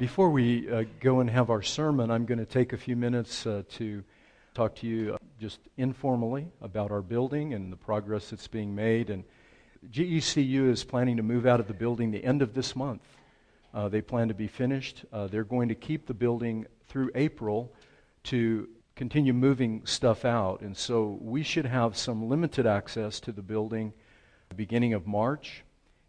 Before 0.00 0.30
we 0.30 0.66
uh, 0.72 0.84
go 1.00 1.20
and 1.20 1.28
have 1.28 1.50
our 1.50 1.60
sermon, 1.60 2.10
I'm 2.10 2.24
going 2.24 2.38
to 2.38 2.46
take 2.46 2.72
a 2.72 2.78
few 2.78 2.96
minutes 2.96 3.46
uh, 3.46 3.64
to 3.72 4.02
talk 4.54 4.74
to 4.76 4.86
you 4.86 5.12
uh, 5.12 5.18
just 5.38 5.60
informally 5.76 6.48
about 6.62 6.90
our 6.90 7.02
building 7.02 7.52
and 7.52 7.70
the 7.70 7.76
progress 7.76 8.30
that's 8.30 8.48
being 8.48 8.74
made. 8.74 9.10
And 9.10 9.24
GECU 9.90 10.70
is 10.70 10.84
planning 10.84 11.18
to 11.18 11.22
move 11.22 11.44
out 11.44 11.60
of 11.60 11.68
the 11.68 11.74
building 11.74 12.12
the 12.12 12.24
end 12.24 12.40
of 12.40 12.54
this 12.54 12.74
month. 12.74 13.02
Uh, 13.74 13.90
they 13.90 14.00
plan 14.00 14.28
to 14.28 14.34
be 14.34 14.46
finished. 14.46 15.04
Uh, 15.12 15.26
they're 15.26 15.44
going 15.44 15.68
to 15.68 15.74
keep 15.74 16.06
the 16.06 16.14
building 16.14 16.66
through 16.88 17.10
April 17.14 17.70
to 18.24 18.70
continue 18.96 19.34
moving 19.34 19.84
stuff 19.84 20.24
out. 20.24 20.62
And 20.62 20.74
so 20.74 21.18
we 21.20 21.42
should 21.42 21.66
have 21.66 21.94
some 21.94 22.26
limited 22.26 22.66
access 22.66 23.20
to 23.20 23.32
the 23.32 23.42
building 23.42 23.92
beginning 24.56 24.94
of 24.94 25.06
March, 25.06 25.62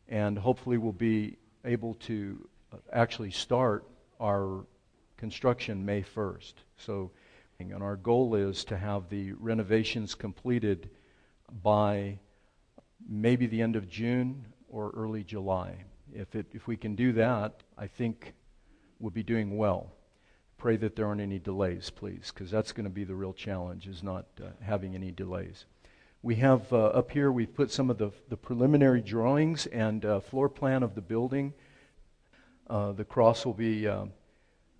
and 0.07 0.39
hopefully 0.39 0.77
we'll 0.77 0.93
be 0.93 1.35
able 1.65 1.95
to 1.95 2.47
actually 2.91 3.31
start 3.31 3.85
our 4.19 4.65
construction 5.17 5.85
May 5.85 6.01
1st. 6.01 6.53
So, 6.77 7.11
and 7.59 7.83
our 7.83 7.95
goal 7.95 8.35
is 8.35 8.63
to 8.65 8.77
have 8.77 9.09
the 9.09 9.33
renovations 9.33 10.15
completed 10.15 10.89
by 11.63 12.19
maybe 13.07 13.45
the 13.47 13.61
end 13.61 13.75
of 13.75 13.89
June 13.89 14.45
or 14.69 14.91
early 14.95 15.23
July. 15.23 15.75
If, 16.13 16.35
it, 16.35 16.47
if 16.53 16.67
we 16.67 16.77
can 16.77 16.95
do 16.95 17.13
that, 17.13 17.61
I 17.77 17.87
think 17.87 18.33
we'll 18.99 19.11
be 19.11 19.23
doing 19.23 19.57
well. 19.57 19.91
Pray 20.57 20.75
that 20.77 20.95
there 20.95 21.07
aren't 21.07 21.21
any 21.21 21.39
delays, 21.39 21.89
please, 21.89 22.31
because 22.33 22.51
that's 22.51 22.71
going 22.71 22.83
to 22.83 22.89
be 22.89 23.03
the 23.03 23.15
real 23.15 23.33
challenge, 23.33 23.87
is 23.87 24.03
not 24.03 24.25
uh, 24.39 24.47
having 24.61 24.95
any 24.95 25.11
delays. 25.11 25.65
We 26.23 26.35
have 26.35 26.71
uh, 26.71 26.85
up 26.87 27.11
here, 27.11 27.31
we've 27.31 27.53
put 27.53 27.71
some 27.71 27.89
of 27.89 27.97
the, 27.97 28.11
the 28.29 28.37
preliminary 28.37 29.01
drawings 29.01 29.65
and 29.67 30.05
uh, 30.05 30.19
floor 30.19 30.49
plan 30.49 30.83
of 30.83 30.93
the 30.93 31.01
building. 31.01 31.53
Uh, 32.71 32.93
the 32.93 33.03
cross 33.03 33.45
will 33.45 33.53
be 33.53 33.85
uh, 33.85 34.05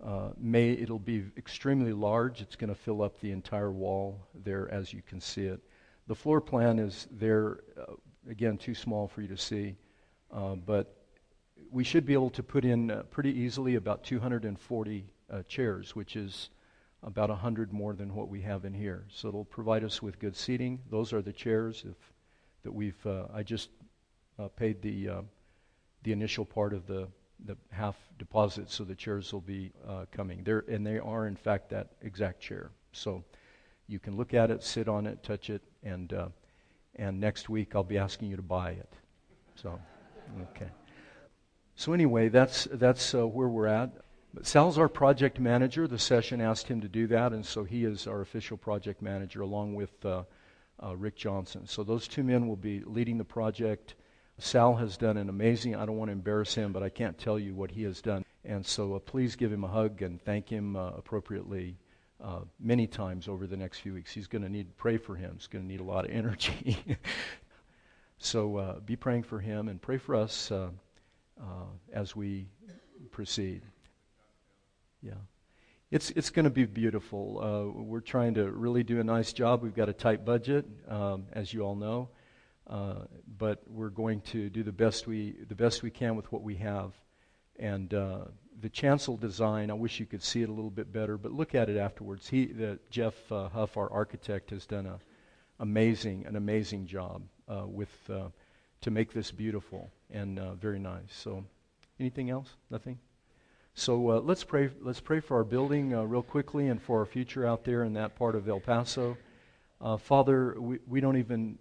uh, 0.02 0.30
may 0.38 0.70
it'll 0.70 0.98
be 0.98 1.24
extremely 1.36 1.92
large. 1.92 2.40
It's 2.40 2.56
going 2.56 2.70
to 2.70 2.74
fill 2.74 3.02
up 3.02 3.20
the 3.20 3.30
entire 3.30 3.70
wall 3.70 4.18
there 4.34 4.66
as 4.72 4.94
you 4.94 5.02
can 5.02 5.20
see 5.20 5.44
it. 5.44 5.60
The 6.06 6.14
floor 6.14 6.40
plan 6.40 6.78
is 6.78 7.06
there 7.10 7.60
uh, 7.78 7.92
again 8.30 8.56
too 8.56 8.74
small 8.74 9.08
for 9.08 9.20
you 9.20 9.28
to 9.28 9.36
see, 9.36 9.76
uh, 10.32 10.54
but 10.54 10.96
we 11.70 11.84
should 11.84 12.06
be 12.06 12.14
able 12.14 12.30
to 12.30 12.42
put 12.42 12.64
in 12.64 13.02
pretty 13.10 13.38
easily 13.38 13.74
about 13.74 14.04
240 14.04 15.06
chairs, 15.46 15.94
which 15.94 16.16
is 16.16 16.48
about 17.02 17.28
100 17.28 17.74
more 17.74 17.92
than 17.92 18.14
what 18.14 18.28
we 18.28 18.40
have 18.40 18.64
in 18.64 18.72
here. 18.72 19.04
So 19.10 19.28
it'll 19.28 19.44
provide 19.44 19.84
us 19.84 20.00
with 20.00 20.18
good 20.18 20.34
seating. 20.34 20.80
Those 20.90 21.12
are 21.12 21.20
the 21.20 21.32
chairs 21.32 21.84
if, 21.86 21.96
that 22.62 22.72
we've. 22.72 23.06
I 23.34 23.42
just 23.42 23.68
paid 24.56 24.80
the 24.80 25.10
the 26.04 26.12
initial 26.12 26.46
part 26.46 26.72
of 26.72 26.86
the 26.86 27.06
the 27.44 27.56
half 27.70 27.96
deposit, 28.18 28.70
so 28.70 28.84
the 28.84 28.94
chairs 28.94 29.32
will 29.32 29.40
be 29.40 29.72
uh, 29.88 30.04
coming. 30.12 30.42
There, 30.44 30.64
and 30.68 30.86
they 30.86 30.98
are 30.98 31.26
in 31.26 31.36
fact 31.36 31.70
that 31.70 31.88
exact 32.02 32.40
chair. 32.40 32.70
So 32.92 33.24
you 33.88 33.98
can 33.98 34.16
look 34.16 34.34
at 34.34 34.50
it, 34.50 34.62
sit 34.62 34.88
on 34.88 35.06
it, 35.06 35.22
touch 35.22 35.50
it, 35.50 35.62
and 35.82 36.12
uh, 36.12 36.28
and 36.96 37.20
next 37.20 37.48
week 37.48 37.74
I'll 37.74 37.82
be 37.82 37.98
asking 37.98 38.30
you 38.30 38.36
to 38.36 38.42
buy 38.42 38.70
it. 38.70 38.88
So, 39.54 39.78
okay. 40.54 40.70
So 41.74 41.92
anyway, 41.92 42.28
that's 42.28 42.68
that's 42.72 43.14
uh, 43.14 43.26
where 43.26 43.48
we're 43.48 43.66
at. 43.66 43.90
But 44.34 44.46
Sal's 44.46 44.78
our 44.78 44.88
project 44.88 45.38
manager. 45.38 45.86
The 45.86 45.98
session 45.98 46.40
asked 46.40 46.68
him 46.68 46.80
to 46.80 46.88
do 46.88 47.06
that, 47.08 47.32
and 47.32 47.44
so 47.44 47.64
he 47.64 47.84
is 47.84 48.06
our 48.06 48.20
official 48.20 48.56
project 48.56 49.02
manager 49.02 49.42
along 49.42 49.74
with 49.74 49.92
uh, 50.04 50.22
uh, 50.82 50.96
Rick 50.96 51.16
Johnson. 51.16 51.66
So 51.66 51.82
those 51.82 52.08
two 52.08 52.22
men 52.22 52.48
will 52.48 52.56
be 52.56 52.82
leading 52.84 53.18
the 53.18 53.24
project 53.24 53.94
Sal 54.42 54.74
has 54.74 54.96
done 54.96 55.16
an 55.16 55.28
amazing, 55.28 55.76
I 55.76 55.86
don't 55.86 55.96
want 55.96 56.08
to 56.08 56.12
embarrass 56.12 56.52
him, 56.52 56.72
but 56.72 56.82
I 56.82 56.88
can't 56.88 57.16
tell 57.16 57.38
you 57.38 57.54
what 57.54 57.70
he 57.70 57.84
has 57.84 58.02
done. 58.02 58.24
And 58.44 58.66
so 58.66 58.94
uh, 58.94 58.98
please 58.98 59.36
give 59.36 59.52
him 59.52 59.62
a 59.62 59.68
hug 59.68 60.02
and 60.02 60.20
thank 60.20 60.48
him 60.48 60.74
uh, 60.74 60.88
appropriately 60.90 61.78
uh, 62.20 62.40
many 62.58 62.88
times 62.88 63.28
over 63.28 63.46
the 63.46 63.56
next 63.56 63.78
few 63.78 63.94
weeks. 63.94 64.12
He's 64.12 64.26
going 64.26 64.42
to 64.42 64.48
need, 64.48 64.76
pray 64.76 64.96
for 64.96 65.14
him. 65.14 65.34
He's 65.34 65.46
going 65.46 65.64
to 65.64 65.68
need 65.68 65.78
a 65.78 65.84
lot 65.84 66.06
of 66.06 66.10
energy. 66.14 66.76
so 68.18 68.56
uh, 68.56 68.80
be 68.80 68.96
praying 68.96 69.22
for 69.22 69.38
him 69.38 69.68
and 69.68 69.80
pray 69.80 69.98
for 69.98 70.16
us 70.16 70.50
uh, 70.50 70.70
uh, 71.40 71.44
as 71.92 72.16
we 72.16 72.48
proceed. 73.12 73.62
Yeah. 75.02 75.12
It's, 75.92 76.10
it's 76.10 76.30
going 76.30 76.46
to 76.46 76.50
be 76.50 76.64
beautiful. 76.64 77.74
we're 77.76 78.00
trying 78.00 78.34
to 78.34 78.50
really 78.50 78.82
do 78.82 78.98
a 78.98 79.04
nice 79.04 79.32
job. 79.32 79.62
We've 79.62 79.74
got 79.74 79.88
a 79.88 79.92
tight 79.92 80.24
budget, 80.24 80.66
um, 80.88 81.26
as 81.32 81.54
you 81.54 81.60
all 81.62 81.76
know. 81.76 82.08
Uh, 82.72 83.04
but 83.38 83.62
we're 83.68 83.90
going 83.90 84.22
to 84.22 84.48
do 84.48 84.62
the 84.62 84.72
best 84.72 85.06
we 85.06 85.34
the 85.46 85.54
best 85.54 85.82
we 85.82 85.90
can 85.90 86.16
with 86.16 86.32
what 86.32 86.42
we 86.42 86.54
have. 86.54 86.94
And 87.58 87.92
uh, 87.92 88.24
the 88.62 88.70
chancel 88.70 89.18
design, 89.18 89.70
I 89.70 89.74
wish 89.74 90.00
you 90.00 90.06
could 90.06 90.22
see 90.22 90.40
it 90.40 90.48
a 90.48 90.52
little 90.52 90.70
bit 90.70 90.90
better, 90.90 91.18
but 91.18 91.32
look 91.32 91.54
at 91.54 91.68
it 91.68 91.76
afterwards. 91.76 92.28
He, 92.28 92.46
the, 92.46 92.78
Jeff 92.88 93.30
uh, 93.30 93.50
Huff, 93.50 93.76
our 93.76 93.92
architect, 93.92 94.50
has 94.50 94.64
done 94.64 94.86
a 94.86 94.98
amazing 95.60 96.24
an 96.26 96.34
amazing 96.34 96.86
job 96.86 97.22
uh, 97.46 97.66
with 97.66 97.90
uh, 98.10 98.28
to 98.80 98.90
make 98.90 99.12
this 99.12 99.30
beautiful 99.30 99.90
and 100.10 100.40
very 100.58 100.78
nice. 100.78 101.10
So, 101.10 101.44
anything 102.00 102.30
else? 102.30 102.54
Nothing. 102.70 102.98
So 103.74 104.00
let's 104.24 104.44
pray. 104.44 104.70
Let's 104.80 105.00
pray 105.00 105.20
for 105.20 105.36
our 105.36 105.44
building 105.44 105.90
real 105.90 106.22
quickly 106.22 106.68
and 106.68 106.80
for 106.80 107.00
our 107.00 107.06
future 107.06 107.46
out 107.46 107.64
there 107.64 107.84
in 107.84 107.92
that 107.94 108.16
part 108.16 108.34
of 108.34 108.48
El 108.48 108.60
Paso. 108.60 109.18
Father, 109.98 110.58
we, 110.58 110.78
we 110.86 111.00
don't 111.00 111.18
even 111.18 111.58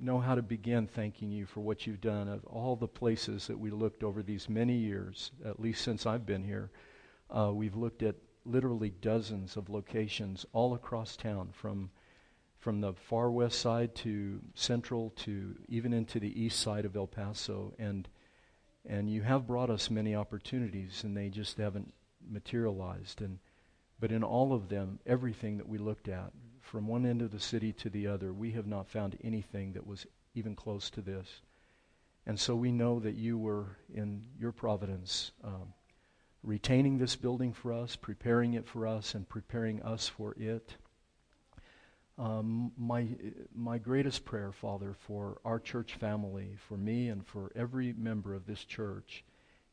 know 0.00 0.20
how 0.20 0.34
to 0.34 0.42
begin 0.42 0.86
thanking 0.86 1.30
you 1.30 1.46
for 1.46 1.60
what 1.60 1.86
you've 1.86 2.00
done 2.00 2.28
of 2.28 2.44
all 2.44 2.76
the 2.76 2.88
places 2.88 3.46
that 3.46 3.58
we 3.58 3.70
looked 3.70 4.02
over 4.02 4.22
these 4.22 4.48
many 4.48 4.74
years, 4.74 5.32
at 5.44 5.60
least 5.60 5.82
since 5.82 6.06
I've 6.06 6.26
been 6.26 6.44
here. 6.44 6.70
Uh, 7.30 7.52
we've 7.52 7.76
looked 7.76 8.02
at 8.02 8.16
literally 8.44 8.90
dozens 8.90 9.56
of 9.56 9.68
locations 9.68 10.46
all 10.52 10.74
across 10.74 11.16
town, 11.16 11.50
from 11.52 11.90
from 12.58 12.80
the 12.80 12.92
far 12.92 13.30
west 13.30 13.60
side 13.60 13.94
to 13.94 14.40
central 14.54 15.10
to 15.10 15.54
even 15.68 15.92
into 15.92 16.18
the 16.18 16.42
east 16.42 16.58
side 16.58 16.84
of 16.84 16.96
El 16.96 17.06
Paso, 17.06 17.72
and 17.78 18.08
and 18.84 19.10
you 19.10 19.22
have 19.22 19.46
brought 19.46 19.70
us 19.70 19.90
many 19.90 20.14
opportunities, 20.14 21.04
and 21.04 21.16
they 21.16 21.28
just 21.28 21.58
haven't 21.58 21.92
materialized. 22.28 23.20
And 23.20 23.38
but 24.00 24.12
in 24.12 24.22
all 24.22 24.52
of 24.52 24.68
them, 24.68 24.98
everything 25.06 25.58
that 25.58 25.68
we 25.68 25.78
looked 25.78 26.08
at, 26.08 26.32
from 26.68 26.86
one 26.86 27.06
end 27.06 27.22
of 27.22 27.30
the 27.30 27.40
city 27.40 27.72
to 27.72 27.88
the 27.88 28.06
other, 28.06 28.30
we 28.32 28.52
have 28.52 28.66
not 28.66 28.88
found 28.88 29.16
anything 29.24 29.72
that 29.72 29.86
was 29.86 30.06
even 30.34 30.54
close 30.54 30.90
to 30.90 31.00
this. 31.00 31.40
And 32.26 32.38
so 32.38 32.54
we 32.54 32.70
know 32.70 33.00
that 33.00 33.14
you 33.14 33.38
were 33.38 33.78
in 33.92 34.22
your 34.38 34.52
providence 34.52 35.32
um, 35.42 35.72
retaining 36.42 36.98
this 36.98 37.16
building 37.16 37.54
for 37.54 37.72
us, 37.72 37.96
preparing 37.96 38.52
it 38.52 38.66
for 38.66 38.86
us, 38.86 39.14
and 39.14 39.26
preparing 39.26 39.82
us 39.82 40.08
for 40.08 40.34
it. 40.38 40.76
Um, 42.18 42.72
my, 42.76 43.08
my 43.54 43.78
greatest 43.78 44.26
prayer, 44.26 44.52
Father, 44.52 44.92
for 44.92 45.40
our 45.46 45.58
church 45.58 45.94
family, 45.94 46.56
for 46.68 46.76
me 46.76 47.08
and 47.08 47.26
for 47.26 47.50
every 47.56 47.94
member 47.94 48.34
of 48.34 48.46
this 48.46 48.64
church, 48.64 49.24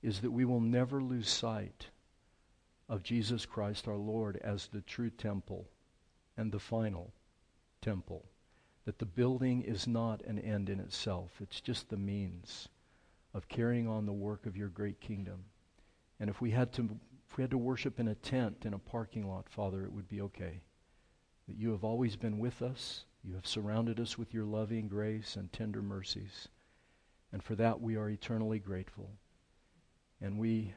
is 0.02 0.22
that 0.22 0.32
we 0.32 0.46
will 0.46 0.62
never 0.62 1.04
lose 1.04 1.28
sight 1.28 1.88
of 2.88 3.04
Jesus 3.04 3.46
Christ 3.46 3.86
our 3.86 3.98
Lord 3.98 4.38
as 4.38 4.68
the 4.68 4.82
true 4.82 5.10
temple 5.10 5.68
and 6.38 6.52
the 6.52 6.60
final 6.60 7.14
temple. 7.82 8.26
That 8.86 9.00
the 9.00 9.06
building 9.06 9.62
is 9.62 9.88
not 9.88 10.22
an 10.24 10.38
end 10.40 10.70
in 10.70 10.80
itself, 10.80 11.32
it's 11.42 11.62
just 11.62 11.90
the 11.90 11.98
means 11.98 12.70
of 13.34 13.50
carrying 13.50 13.88
on 13.88 14.06
the 14.06 14.14
work 14.14 14.46
of 14.46 14.56
your 14.56 14.70
great 14.70 15.02
kingdom. 15.02 15.46
And 16.20 16.30
if 16.30 16.40
we 16.40 16.52
had 16.52 16.72
to 16.74 16.98
if 17.28 17.38
we 17.38 17.42
had 17.44 17.52
to 17.52 17.58
worship 17.58 18.00
in 18.00 18.08
a 18.08 18.16
tent 18.16 18.66
in 18.66 18.74
a 18.74 18.80
parking 18.80 19.28
lot, 19.28 19.50
Father, 19.50 19.84
it 19.84 19.92
would 19.92 20.08
be 20.08 20.22
okay. 20.22 20.62
That 21.48 21.58
you 21.58 21.72
have 21.72 21.84
always 21.84 22.16
been 22.16 22.40
with 22.40 22.62
us. 22.62 23.06
You 23.24 23.34
have 23.36 23.48
surrounded 23.48 24.00
us 24.00 24.18
with 24.18 24.34
your 24.34 24.46
loving 24.46 24.88
grace 24.88 25.36
and 25.36 25.52
tender 25.52 25.82
mercies. 25.82 26.48
And 27.34 27.44
for 27.44 27.56
that 27.56 27.82
we 27.82 27.98
are 27.98 28.10
eternally 28.10 28.60
grateful. 28.60 29.10
And 30.22 30.40
we 30.40 30.74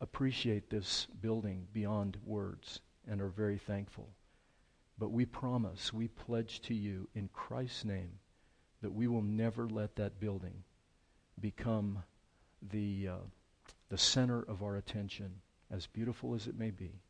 appreciate 0.00 0.70
this 0.70 1.06
building 1.20 1.68
beyond 1.72 2.16
words 2.24 2.80
and 3.08 3.20
are 3.20 3.28
very 3.28 3.58
thankful. 3.58 4.08
But 4.98 5.10
we 5.10 5.26
promise, 5.26 5.92
we 5.92 6.08
pledge 6.08 6.60
to 6.62 6.74
you 6.74 7.08
in 7.14 7.28
Christ's 7.28 7.84
name 7.84 8.18
that 8.80 8.92
we 8.92 9.06
will 9.06 9.22
never 9.22 9.68
let 9.68 9.96
that 9.96 10.20
building 10.20 10.64
become 11.40 12.02
the, 12.62 13.08
uh, 13.08 13.24
the 13.90 13.98
center 13.98 14.42
of 14.42 14.62
our 14.62 14.76
attention, 14.76 15.42
as 15.70 15.86
beautiful 15.86 16.34
as 16.34 16.46
it 16.46 16.58
may 16.58 16.70
be, 16.70 17.02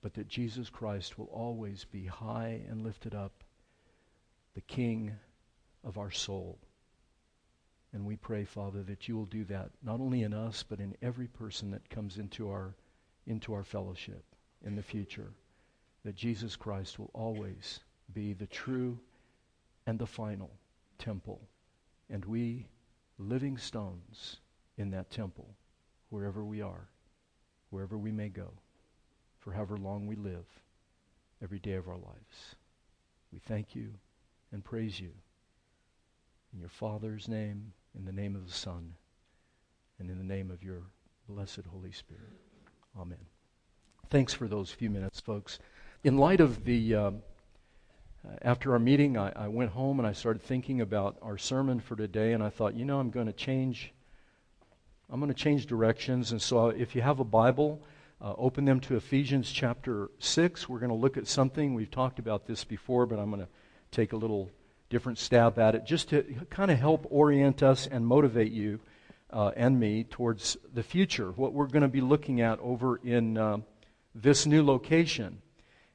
but 0.00 0.14
that 0.14 0.26
Jesus 0.26 0.68
Christ 0.68 1.16
will 1.16 1.26
always 1.26 1.84
be 1.84 2.06
high 2.06 2.62
and 2.68 2.82
lifted 2.82 3.14
up, 3.14 3.44
the 4.54 4.60
King 4.62 5.12
of 5.84 5.98
our 5.98 6.10
soul. 6.10 6.58
And 7.92 8.04
we 8.04 8.16
pray, 8.16 8.44
Father, 8.44 8.82
that 8.84 9.06
you 9.06 9.16
will 9.16 9.26
do 9.26 9.44
that 9.44 9.70
not 9.82 10.00
only 10.00 10.22
in 10.22 10.32
us, 10.32 10.64
but 10.68 10.80
in 10.80 10.96
every 11.02 11.28
person 11.28 11.70
that 11.70 11.88
comes 11.90 12.18
into 12.18 12.48
our, 12.48 12.74
into 13.26 13.52
our 13.52 13.64
fellowship 13.64 14.24
in 14.64 14.74
the 14.74 14.82
future 14.82 15.34
that 16.04 16.16
Jesus 16.16 16.56
Christ 16.56 16.98
will 16.98 17.10
always 17.14 17.80
be 18.12 18.32
the 18.32 18.46
true 18.46 18.98
and 19.86 19.98
the 19.98 20.06
final 20.06 20.50
temple. 20.98 21.40
And 22.10 22.24
we, 22.24 22.66
living 23.18 23.56
stones 23.56 24.38
in 24.76 24.90
that 24.90 25.10
temple, 25.10 25.48
wherever 26.10 26.44
we 26.44 26.60
are, 26.60 26.88
wherever 27.70 27.96
we 27.96 28.12
may 28.12 28.28
go, 28.28 28.50
for 29.38 29.52
however 29.52 29.76
long 29.76 30.06
we 30.06 30.16
live, 30.16 30.46
every 31.42 31.58
day 31.58 31.74
of 31.74 31.88
our 31.88 31.96
lives. 31.96 32.56
We 33.32 33.38
thank 33.38 33.74
you 33.74 33.94
and 34.52 34.64
praise 34.64 35.00
you. 35.00 35.10
In 36.52 36.60
your 36.60 36.68
Father's 36.68 37.28
name, 37.28 37.72
in 37.96 38.04
the 38.04 38.12
name 38.12 38.36
of 38.36 38.46
the 38.46 38.52
Son, 38.52 38.94
and 39.98 40.10
in 40.10 40.18
the 40.18 40.24
name 40.24 40.50
of 40.50 40.62
your 40.62 40.82
blessed 41.28 41.62
Holy 41.70 41.92
Spirit. 41.92 42.32
Amen. 42.98 43.18
Thanks 44.10 44.34
for 44.34 44.46
those 44.46 44.70
few 44.70 44.90
minutes, 44.90 45.20
folks. 45.20 45.58
In 46.04 46.18
light 46.18 46.40
of 46.40 46.64
the, 46.64 46.96
uh, 46.96 47.10
after 48.42 48.72
our 48.72 48.80
meeting, 48.80 49.16
I, 49.16 49.30
I 49.36 49.46
went 49.46 49.70
home 49.70 50.00
and 50.00 50.08
I 50.08 50.12
started 50.12 50.42
thinking 50.42 50.80
about 50.80 51.16
our 51.22 51.38
sermon 51.38 51.78
for 51.78 51.94
today, 51.94 52.32
and 52.32 52.42
I 52.42 52.48
thought, 52.48 52.74
you 52.74 52.84
know, 52.84 52.98
I'm 52.98 53.10
going 53.10 53.28
to 53.28 53.32
change. 53.32 53.92
I'm 55.08 55.20
going 55.20 55.32
to 55.32 55.38
change 55.38 55.66
directions, 55.66 56.32
and 56.32 56.42
so 56.42 56.70
if 56.70 56.96
you 56.96 57.02
have 57.02 57.20
a 57.20 57.24
Bible, 57.24 57.80
uh, 58.20 58.34
open 58.36 58.64
them 58.64 58.80
to 58.80 58.96
Ephesians 58.96 59.52
chapter 59.52 60.10
6. 60.18 60.68
We're 60.68 60.80
going 60.80 60.90
to 60.90 60.96
look 60.96 61.16
at 61.16 61.28
something. 61.28 61.72
We've 61.72 61.90
talked 61.90 62.18
about 62.18 62.46
this 62.46 62.64
before, 62.64 63.06
but 63.06 63.20
I'm 63.20 63.30
going 63.30 63.42
to 63.42 63.48
take 63.92 64.12
a 64.12 64.16
little 64.16 64.50
different 64.90 65.18
stab 65.18 65.56
at 65.60 65.76
it 65.76 65.84
just 65.84 66.08
to 66.08 66.24
kind 66.50 66.72
of 66.72 66.80
help 66.80 67.06
orient 67.10 67.62
us 67.62 67.86
and 67.86 68.04
motivate 68.04 68.50
you 68.50 68.80
uh, 69.30 69.52
and 69.54 69.78
me 69.78 70.02
towards 70.02 70.56
the 70.74 70.82
future, 70.82 71.30
what 71.30 71.52
we're 71.52 71.68
going 71.68 71.82
to 71.82 71.88
be 71.88 72.00
looking 72.00 72.40
at 72.40 72.58
over 72.58 72.96
in 72.96 73.38
uh, 73.38 73.58
this 74.16 74.46
new 74.46 74.64
location. 74.64 75.41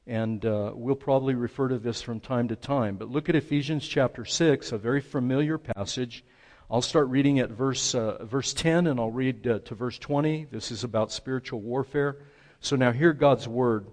And 0.08 0.42
uh, 0.46 0.72
we'll 0.74 0.96
probably 0.96 1.34
refer 1.34 1.68
to 1.68 1.78
this 1.78 2.00
from 2.00 2.18
time 2.18 2.48
to 2.48 2.56
time. 2.56 2.96
But 2.96 3.10
look 3.10 3.28
at 3.28 3.36
Ephesians 3.36 3.86
chapter 3.86 4.24
6, 4.24 4.72
a 4.72 4.78
very 4.78 5.02
familiar 5.02 5.58
passage. 5.58 6.24
I'll 6.70 6.80
start 6.80 7.08
reading 7.08 7.40
at 7.40 7.50
verse, 7.50 7.94
uh, 7.94 8.24
verse 8.24 8.54
10 8.54 8.86
and 8.86 8.98
I'll 8.98 9.10
read 9.10 9.46
uh, 9.46 9.58
to 9.58 9.74
verse 9.74 9.98
20. 9.98 10.46
This 10.50 10.70
is 10.70 10.82
about 10.82 11.12
spiritual 11.12 11.60
warfare. 11.60 12.16
So 12.60 12.74
now 12.74 12.90
hear 12.90 13.12
God's 13.12 13.46
word. 13.46 13.86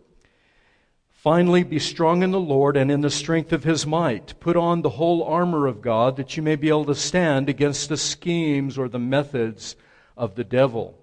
Finally, 1.09 1.63
be 1.63 1.79
strong 1.79 2.23
in 2.23 2.31
the 2.31 2.39
Lord 2.39 2.77
and 2.77 2.89
in 2.89 3.01
the 3.01 3.09
strength 3.09 3.51
of 3.51 3.65
his 3.65 3.85
might. 3.85 4.39
Put 4.39 4.55
on 4.55 4.83
the 4.83 4.91
whole 4.91 5.21
armor 5.21 5.67
of 5.67 5.81
God 5.81 6.15
that 6.15 6.37
you 6.37 6.43
may 6.43 6.55
be 6.55 6.69
able 6.69 6.85
to 6.85 6.95
stand 6.95 7.49
against 7.49 7.89
the 7.89 7.97
schemes 7.97 8.77
or 8.77 8.87
the 8.87 8.99
methods 8.99 9.75
of 10.15 10.35
the 10.35 10.45
devil. 10.45 10.97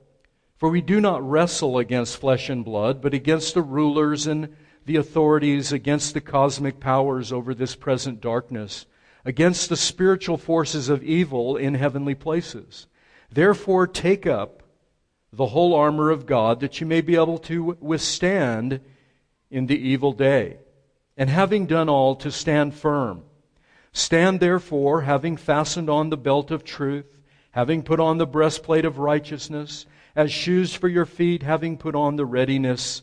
For 0.57 0.71
we 0.71 0.81
do 0.81 1.03
not 1.03 1.29
wrestle 1.29 1.77
against 1.77 2.17
flesh 2.17 2.49
and 2.49 2.65
blood, 2.65 3.03
but 3.03 3.13
against 3.13 3.53
the 3.53 3.63
rulers 3.63 4.27
and 4.27 4.57
the 4.85 4.97
authorities, 4.97 5.73
against 5.73 6.15
the 6.15 6.21
cosmic 6.21 6.81
powers 6.81 7.33
over 7.33 7.55
this 7.55 7.75
present 7.75 8.21
darkness 8.21 8.87
against 9.25 9.69
the 9.69 9.77
spiritual 9.77 10.37
forces 10.37 10.89
of 10.89 11.03
evil 11.03 11.57
in 11.57 11.75
heavenly 11.75 12.15
places. 12.15 12.87
Therefore, 13.31 13.87
take 13.87 14.27
up 14.27 14.63
the 15.33 15.47
whole 15.47 15.75
armor 15.75 16.11
of 16.11 16.27
God 16.27 16.61
that 16.61 16.81
you 16.81 16.87
may 16.87 17.01
be 17.01 17.15
able 17.15 17.39
to 17.39 17.77
withstand 17.81 18.81
in 19.51 19.67
the 19.67 19.79
evil 19.79 20.13
day. 20.13 20.59
And 21.17 21.31
having 21.31 21.67
done 21.67 21.89
all, 21.89 22.17
to 22.17 22.31
stand 22.31 22.75
firm. 22.75 23.23
Stand 23.93 24.41
therefore, 24.41 25.03
having 25.03 25.37
fastened 25.37 25.89
on 25.89 26.11
the 26.11 26.17
belt 26.17 26.51
of 26.51 26.65
truth, 26.65 27.19
having 27.51 27.83
put 27.83 28.01
on 28.01 28.19
the 28.19 28.27
breastplate 28.27 28.85
of 28.85 28.99
righteousness, 28.99 29.87
as 30.17 30.33
shoes 30.33 30.75
for 30.75 30.89
your 30.89 31.05
feet, 31.05 31.43
having 31.43 31.77
put 31.77 31.95
on 31.95 32.17
the 32.17 32.25
readiness 32.25 33.03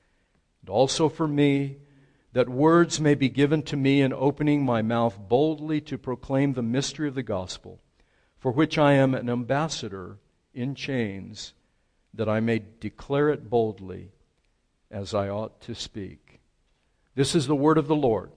also 0.71 1.09
for 1.09 1.27
me 1.27 1.77
that 2.33 2.49
words 2.49 2.99
may 2.99 3.13
be 3.13 3.29
given 3.29 3.61
to 3.63 3.75
me 3.75 4.01
in 4.01 4.13
opening 4.13 4.63
my 4.63 4.81
mouth 4.81 5.19
boldly 5.19 5.81
to 5.81 5.97
proclaim 5.97 6.53
the 6.53 6.63
mystery 6.63 7.07
of 7.07 7.15
the 7.15 7.23
gospel, 7.23 7.79
for 8.37 8.51
which 8.51 8.77
I 8.77 8.93
am 8.93 9.13
an 9.13 9.29
ambassador 9.29 10.17
in 10.53 10.73
chains, 10.73 11.53
that 12.13 12.29
I 12.29 12.39
may 12.39 12.63
declare 12.79 13.29
it 13.29 13.49
boldly 13.49 14.11
as 14.89 15.13
I 15.13 15.29
ought 15.29 15.61
to 15.61 15.75
speak. 15.75 16.39
This 17.15 17.35
is 17.35 17.47
the 17.47 17.55
word 17.55 17.77
of 17.77 17.87
the 17.87 17.95
Lord. 17.95 18.31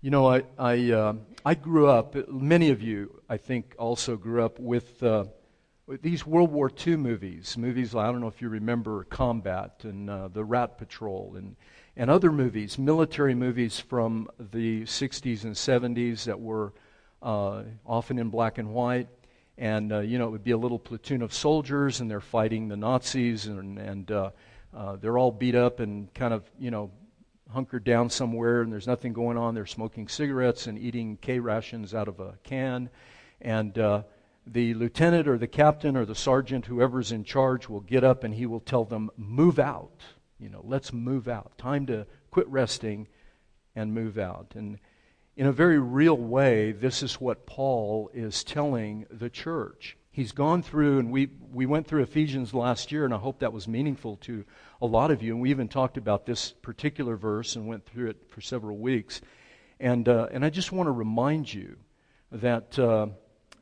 You 0.00 0.10
know, 0.10 0.26
I, 0.28 0.42
I, 0.58 0.90
uh, 0.90 1.14
I 1.44 1.54
grew 1.54 1.86
up, 1.86 2.28
many 2.28 2.70
of 2.70 2.82
you, 2.82 3.22
I 3.28 3.36
think, 3.36 3.74
also 3.78 4.16
grew 4.16 4.42
up 4.42 4.58
with. 4.58 5.02
Uh, 5.02 5.24
these 5.86 6.26
World 6.26 6.50
War 6.50 6.70
II 6.86 6.96
movies, 6.96 7.58
movies 7.58 7.94
I 7.94 8.06
don't 8.06 8.20
know 8.20 8.28
if 8.28 8.40
you 8.40 8.48
remember 8.48 9.04
Combat 9.04 9.80
and 9.82 10.08
uh, 10.08 10.28
The 10.28 10.42
Rat 10.42 10.78
Patrol 10.78 11.34
and, 11.36 11.56
and 11.96 12.10
other 12.10 12.32
movies, 12.32 12.78
military 12.78 13.34
movies 13.34 13.80
from 13.80 14.28
the 14.38 14.84
60s 14.84 15.44
and 15.44 15.54
70s 15.54 16.24
that 16.24 16.40
were 16.40 16.72
uh, 17.22 17.64
often 17.84 18.18
in 18.18 18.30
black 18.30 18.56
and 18.58 18.72
white. 18.72 19.08
And, 19.58 19.92
uh, 19.92 20.00
you 20.00 20.18
know, 20.18 20.26
it 20.26 20.30
would 20.30 20.44
be 20.44 20.52
a 20.52 20.56
little 20.56 20.78
platoon 20.78 21.20
of 21.22 21.34
soldiers 21.34 22.00
and 22.00 22.10
they're 22.10 22.20
fighting 22.20 22.68
the 22.68 22.76
Nazis 22.76 23.46
and, 23.46 23.78
and 23.78 24.10
uh, 24.10 24.30
uh, 24.74 24.96
they're 24.96 25.18
all 25.18 25.30
beat 25.30 25.54
up 25.54 25.80
and 25.80 26.12
kind 26.14 26.32
of, 26.32 26.50
you 26.58 26.70
know, 26.70 26.90
hunkered 27.52 27.84
down 27.84 28.08
somewhere 28.08 28.62
and 28.62 28.72
there's 28.72 28.86
nothing 28.86 29.12
going 29.12 29.36
on. 29.36 29.54
They're 29.54 29.66
smoking 29.66 30.08
cigarettes 30.08 30.66
and 30.66 30.78
eating 30.78 31.18
K 31.20 31.38
rations 31.40 31.94
out 31.94 32.08
of 32.08 32.20
a 32.20 32.34
can. 32.42 32.88
And, 33.42 33.78
uh, 33.78 34.02
the 34.46 34.74
lieutenant 34.74 35.26
or 35.26 35.38
the 35.38 35.46
captain 35.46 35.96
or 35.96 36.04
the 36.04 36.14
sergeant, 36.14 36.66
whoever's 36.66 37.12
in 37.12 37.24
charge, 37.24 37.68
will 37.68 37.80
get 37.80 38.04
up 38.04 38.24
and 38.24 38.34
he 38.34 38.46
will 38.46 38.60
tell 38.60 38.84
them, 38.84 39.10
move 39.16 39.58
out. 39.58 40.02
You 40.38 40.50
know, 40.50 40.60
let's 40.64 40.92
move 40.92 41.28
out. 41.28 41.56
Time 41.56 41.86
to 41.86 42.06
quit 42.30 42.46
resting 42.48 43.08
and 43.74 43.94
move 43.94 44.18
out. 44.18 44.52
And 44.54 44.78
in 45.36 45.46
a 45.46 45.52
very 45.52 45.78
real 45.78 46.16
way, 46.16 46.72
this 46.72 47.02
is 47.02 47.20
what 47.20 47.46
Paul 47.46 48.10
is 48.12 48.44
telling 48.44 49.06
the 49.10 49.30
church. 49.30 49.96
He's 50.10 50.30
gone 50.30 50.62
through, 50.62 51.00
and 51.00 51.10
we, 51.10 51.30
we 51.52 51.66
went 51.66 51.88
through 51.88 52.02
Ephesians 52.02 52.54
last 52.54 52.92
year, 52.92 53.04
and 53.04 53.12
I 53.12 53.18
hope 53.18 53.40
that 53.40 53.52
was 53.52 53.66
meaningful 53.66 54.16
to 54.18 54.44
a 54.80 54.86
lot 54.86 55.10
of 55.10 55.22
you. 55.22 55.32
And 55.32 55.40
we 55.40 55.50
even 55.50 55.66
talked 55.66 55.96
about 55.96 56.24
this 56.24 56.52
particular 56.52 57.16
verse 57.16 57.56
and 57.56 57.66
went 57.66 57.84
through 57.84 58.10
it 58.10 58.18
for 58.28 58.40
several 58.40 58.76
weeks. 58.76 59.20
And, 59.80 60.08
uh, 60.08 60.28
and 60.30 60.44
I 60.44 60.50
just 60.50 60.70
want 60.70 60.86
to 60.86 60.92
remind 60.92 61.52
you 61.52 61.78
that. 62.30 62.78
Uh, 62.78 63.06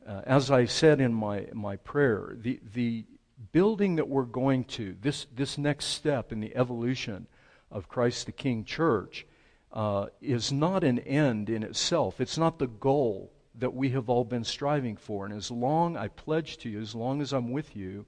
uh, 0.07 0.23
as 0.27 0.51
I 0.51 0.65
said 0.67 1.01
in 1.01 1.13
my, 1.13 1.47
my 1.53 1.77
prayer, 1.77 2.37
the, 2.37 2.61
the 2.75 3.05
building 3.53 3.97
that 3.97 4.09
we're 4.09 4.25
going 4.25 4.65
to, 4.65 4.97
this, 5.01 5.27
this 5.35 5.59
next 5.59 5.87
step 5.87 6.33
in 6.33 6.41
the 6.41 6.55
evolution 6.57 7.27
of 7.71 7.89
Christ 7.89 8.27
the 8.27 8.33
King 8.33 8.65
Church, 8.65 9.27
uh, 9.73 10.07
is 10.21 10.53
not 10.53 10.85
an 10.85 10.99
end 11.01 11.49
in 11.49 11.63
itself. 11.63 12.21
It's 12.21 12.37
not 12.37 12.59
the 12.59 12.67
goal 12.67 13.33
that 13.59 13.75
we 13.75 13.91
have 13.91 14.09
all 14.09 14.25
been 14.25 14.45
striving 14.45 14.97
for. 14.97 15.25
And 15.25 15.35
as 15.35 15.51
long, 15.51 15.97
I 15.97 16.09
pledge 16.09 16.59
to 16.59 16.69
you, 16.69 16.81
as 16.81 16.95
long 16.95 17.21
as 17.21 17.33
I'm 17.33 17.51
with 17.51 17.75
you 17.77 18.07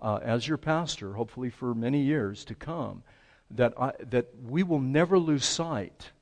uh, 0.00 0.20
as 0.22 0.48
your 0.48 0.58
pastor, 0.58 1.12
hopefully 1.12 1.50
for 1.50 1.74
many 1.74 2.00
years 2.00 2.44
to 2.46 2.54
come, 2.54 3.02
that, 3.50 3.74
I, 3.78 3.92
that 4.10 4.28
we 4.42 4.62
will 4.62 4.80
never 4.80 5.18
lose 5.18 5.44
sight 5.44 6.12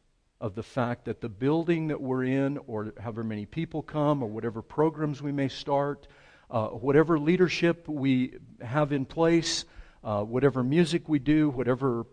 of 0.41 0.55
the 0.55 0.63
fact 0.63 1.05
that 1.05 1.21
the 1.21 1.29
building 1.29 1.89
that 1.89 2.01
we're 2.01 2.25
in, 2.25 2.59
or 2.67 2.93
however 2.99 3.23
many 3.23 3.47
people 3.47 3.83
come, 3.83 4.23
or 4.23 4.27
whatever 4.27 4.63
programs 4.63 5.21
we 5.21 5.33
may 5.33 5.49
start, 5.49 6.07
uh, 6.51 6.69
whatever 6.69 7.19
leadership 7.19 7.87
we 7.87 8.39
have 8.61 8.93
in 8.93 9.05
place, 9.05 9.65
uh, 10.03 10.23
whatever 10.23 10.63
music 10.63 11.09
we 11.09 11.19
do, 11.19 11.51
whatever 11.51 12.07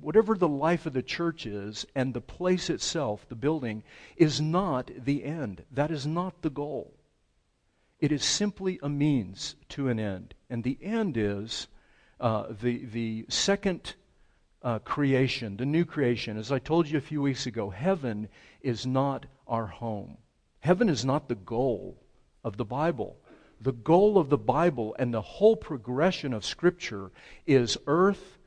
whatever 0.00 0.36
the 0.36 0.48
life 0.48 0.84
of 0.84 0.92
the 0.92 1.02
church 1.02 1.46
is, 1.46 1.86
and 1.94 2.12
the 2.12 2.20
place 2.20 2.68
itself, 2.68 3.24
the 3.28 3.36
building, 3.36 3.84
is 4.16 4.40
not 4.40 4.90
the 4.98 5.22
end. 5.22 5.64
That 5.70 5.92
is 5.92 6.04
not 6.04 6.42
the 6.42 6.50
goal. 6.50 6.92
It 8.00 8.10
is 8.10 8.24
simply 8.24 8.80
a 8.82 8.88
means 8.88 9.54
to 9.70 9.88
an 9.88 10.00
end. 10.00 10.34
And 10.50 10.64
the 10.64 10.76
end 10.82 11.16
is 11.16 11.68
uh, 12.18 12.46
the, 12.50 12.84
the 12.84 13.26
second 13.28 13.94
uh, 14.62 14.78
creation, 14.80 15.56
the 15.56 15.66
new 15.66 15.84
creation. 15.84 16.36
As 16.38 16.52
I 16.52 16.58
told 16.58 16.88
you 16.88 16.98
a 16.98 17.02
few 17.02 17.22
weeks 17.22 17.46
ago, 17.46 17.70
heaven 17.70 18.28
is 18.60 18.86
not 18.86 19.26
our 19.46 19.66
home. 19.66 20.18
Heaven 20.60 20.88
is 20.88 21.04
not 21.04 21.28
the 21.28 21.34
goal 21.34 21.98
of 22.44 22.56
the 22.56 22.64
Bible. 22.64 23.16
The 23.60 23.72
goal 23.72 24.18
of 24.18 24.28
the 24.28 24.38
Bible 24.38 24.94
and 24.98 25.12
the 25.12 25.22
whole 25.22 25.56
progression 25.56 26.32
of 26.32 26.44
Scripture 26.44 27.10
is 27.46 27.76
earth 27.86 28.38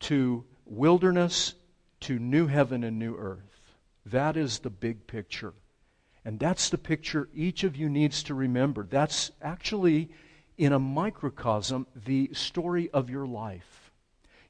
to 0.00 0.44
wilderness 0.64 1.54
to 2.00 2.18
new 2.18 2.46
heaven 2.46 2.84
and 2.84 2.98
new 2.98 3.16
earth. 3.16 3.74
That 4.04 4.36
is 4.36 4.60
the 4.60 4.70
big 4.70 5.06
picture. 5.06 5.54
And 6.24 6.38
that's 6.38 6.70
the 6.70 6.78
picture 6.78 7.28
each 7.34 7.64
of 7.64 7.76
you 7.76 7.88
needs 7.88 8.22
to 8.24 8.34
remember. 8.34 8.86
That's 8.88 9.30
actually, 9.40 10.10
in 10.58 10.72
a 10.72 10.78
microcosm, 10.78 11.86
the 12.04 12.30
story 12.32 12.90
of 12.90 13.10
your 13.10 13.26
life. 13.26 13.85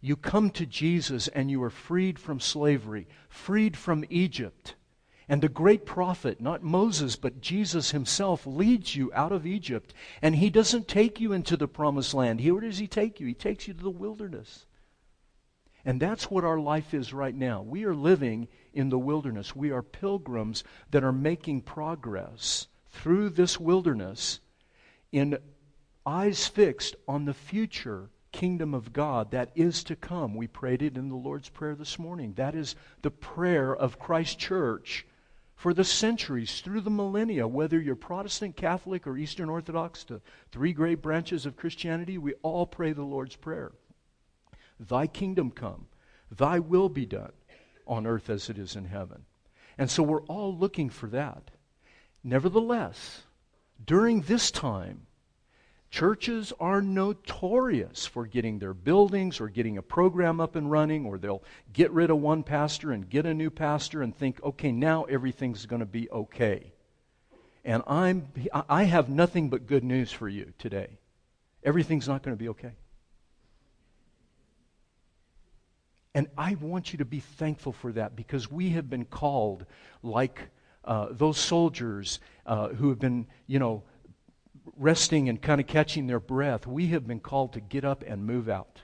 You 0.01 0.17
come 0.17 0.51
to 0.51 0.67
Jesus 0.67 1.29
and 1.29 1.51
you 1.51 1.63
are 1.63 1.71
freed 1.71 2.19
from 2.19 2.41
slavery, 2.41 3.07
freed 3.29 3.77
from 3.77 4.05
Egypt. 4.11 4.75
And 5.29 5.43
the 5.43 5.49
great 5.49 5.85
prophet, 5.85 6.41
not 6.41 6.63
Moses, 6.63 7.17
but 7.17 7.41
Jesus 7.41 7.91
himself, 7.91 8.47
leads 8.47 8.95
you 8.95 9.11
out 9.13 9.33
of 9.33 9.47
Egypt. 9.47 9.93
And 10.23 10.37
he 10.37 10.51
doesn't 10.51 10.87
take 10.87 11.21
you 11.21 11.33
into 11.33 11.57
the 11.57 11.67
promised 11.67 12.15
land. 12.15 12.41
Where 12.41 12.61
does 12.61 12.79
he 12.79 12.87
take 12.87 13.19
you? 13.19 13.27
He 13.27 13.35
takes 13.35 13.67
you 13.67 13.75
to 13.75 13.83
the 13.83 13.91
wilderness. 13.91 14.67
And 15.85 16.01
that's 16.01 16.31
what 16.31 16.45
our 16.45 16.59
life 16.59 16.95
is 16.95 17.13
right 17.13 17.35
now. 17.35 17.63
We 17.63 17.85
are 17.85 17.95
living 17.95 18.49
in 18.73 18.89
the 18.89 18.99
wilderness. 18.99 19.55
We 19.55 19.71
are 19.71 19.83
pilgrims 19.83 20.63
that 20.91 21.05
are 21.05 21.13
making 21.13 21.63
progress 21.63 22.67
through 22.91 23.31
this 23.31 23.59
wilderness 23.59 24.41
in 25.13 25.39
eyes 26.05 26.47
fixed 26.47 26.97
on 27.07 27.25
the 27.25 27.35
future 27.35 28.11
kingdom 28.37 28.75
of 28.75 28.93
God 28.93 29.31
that 29.31 29.51
is 29.55 29.83
to 29.85 29.97
come. 29.97 30.35
We 30.35 30.47
prayed 30.47 30.83
it 30.83 30.99
in 30.99 31.09
the 31.09 31.17
Lord's 31.17 31.49
Prayer 31.49 31.75
this 31.75 31.99
morning. 31.99 32.35
That 32.35 32.55
is 32.55 32.77
the 33.01 33.11
prayer 33.11 33.75
of 33.75 33.99
Christ 33.99 34.39
Church 34.39 35.07
for 35.55 35.73
the 35.73 35.85
centuries, 35.85 36.61
through 36.61 36.83
the 36.83 36.91
millennia, 36.91 37.49
whether 37.49 37.81
you're 37.81 37.97
Protestant, 37.97 38.55
Catholic, 38.55 39.07
or 39.07 39.17
Eastern 39.17 39.49
Orthodox, 39.49 40.05
the 40.05 40.21
three 40.53 40.75
great 40.75 41.01
branches 41.01 41.47
of 41.47 41.57
Christianity, 41.57 42.19
we 42.19 42.35
all 42.43 42.67
pray 42.67 42.93
the 42.93 43.03
Lord's 43.03 43.37
Prayer. 43.37 43.73
Thy 44.79 45.07
kingdom 45.07 45.51
come, 45.51 45.87
thy 46.31 46.59
will 46.59 46.91
be 46.91 47.07
done 47.07 47.33
on 47.87 48.07
earth 48.07 48.29
as 48.29 48.51
it 48.51 48.59
is 48.59 48.77
in 48.77 48.85
heaven. 48.85 49.25
And 49.79 49.91
so 49.91 50.03
we're 50.03 50.25
all 50.25 50.55
looking 50.55 50.91
for 50.91 51.07
that. 51.07 51.53
Nevertheless, 52.23 53.23
during 53.83 54.21
this 54.21 54.51
time, 54.51 55.06
Churches 55.91 56.53
are 56.59 56.83
notorious 56.83 58.07
for 58.07 58.27
getting 58.27 58.59
their 58.59 58.75
buildings 58.75 59.41
or 59.41 59.49
getting 59.49 59.79
a 59.79 59.83
program 59.83 60.41
up 60.41 60.57
and 60.57 60.71
running, 60.71 61.07
or 61.07 61.17
they'll 61.17 61.43
get 61.73 61.91
rid 61.93 62.11
of 62.11 62.19
one 62.19 62.43
pastor 62.43 62.93
and 62.93 63.09
get 63.09 63.25
a 63.25 63.33
new 63.33 63.51
pastor 63.51 64.03
and 64.03 64.15
think, 64.15 64.43
okay, 64.43 64.73
now 64.73 65.05
everything's 65.05 65.65
going 65.65 65.81
to 65.81 65.87
be 65.87 66.11
okay. 66.11 66.73
And 67.65 67.83
I'm, 67.87 68.29
I 68.69 68.85
have 68.85 69.09
nothing 69.09 69.49
but 69.49 69.67
good 69.67 69.85
news 69.85 70.13
for 70.13 70.29
you 70.29 70.53
today. 70.59 70.99
Everything's 71.65 72.07
not 72.07 72.23
going 72.23 72.37
to 72.37 72.39
be 72.39 72.49
okay. 72.51 72.73
And 76.15 76.29
I 76.39 76.55
want 76.55 76.93
you 76.93 76.99
to 76.99 77.05
be 77.05 77.21
thankful 77.21 77.73
for 77.73 77.93
that 77.93 78.17
because 78.17 78.51
we 78.51 78.71
have 78.71 78.89
been 78.89 79.05
called 79.05 79.67
like 80.03 80.41
uh, 80.85 81.09
those 81.11 81.37
soldiers 81.39 82.21
uh, 82.47 82.69
who 82.69 82.89
have 82.89 82.99
been, 82.99 83.27
you 83.47 83.59
know, 83.59 83.83
resting 84.77 85.29
and 85.29 85.41
kind 85.41 85.61
of 85.61 85.67
catching 85.67 86.07
their 86.07 86.21
breath, 86.21 86.67
we 86.67 86.89
have 86.89 87.07
been 87.07 87.21
called 87.21 87.53
to 87.53 87.61
get 87.61 87.85
up 87.85 88.03
and 88.07 88.25
move 88.25 88.49
out 88.49 88.81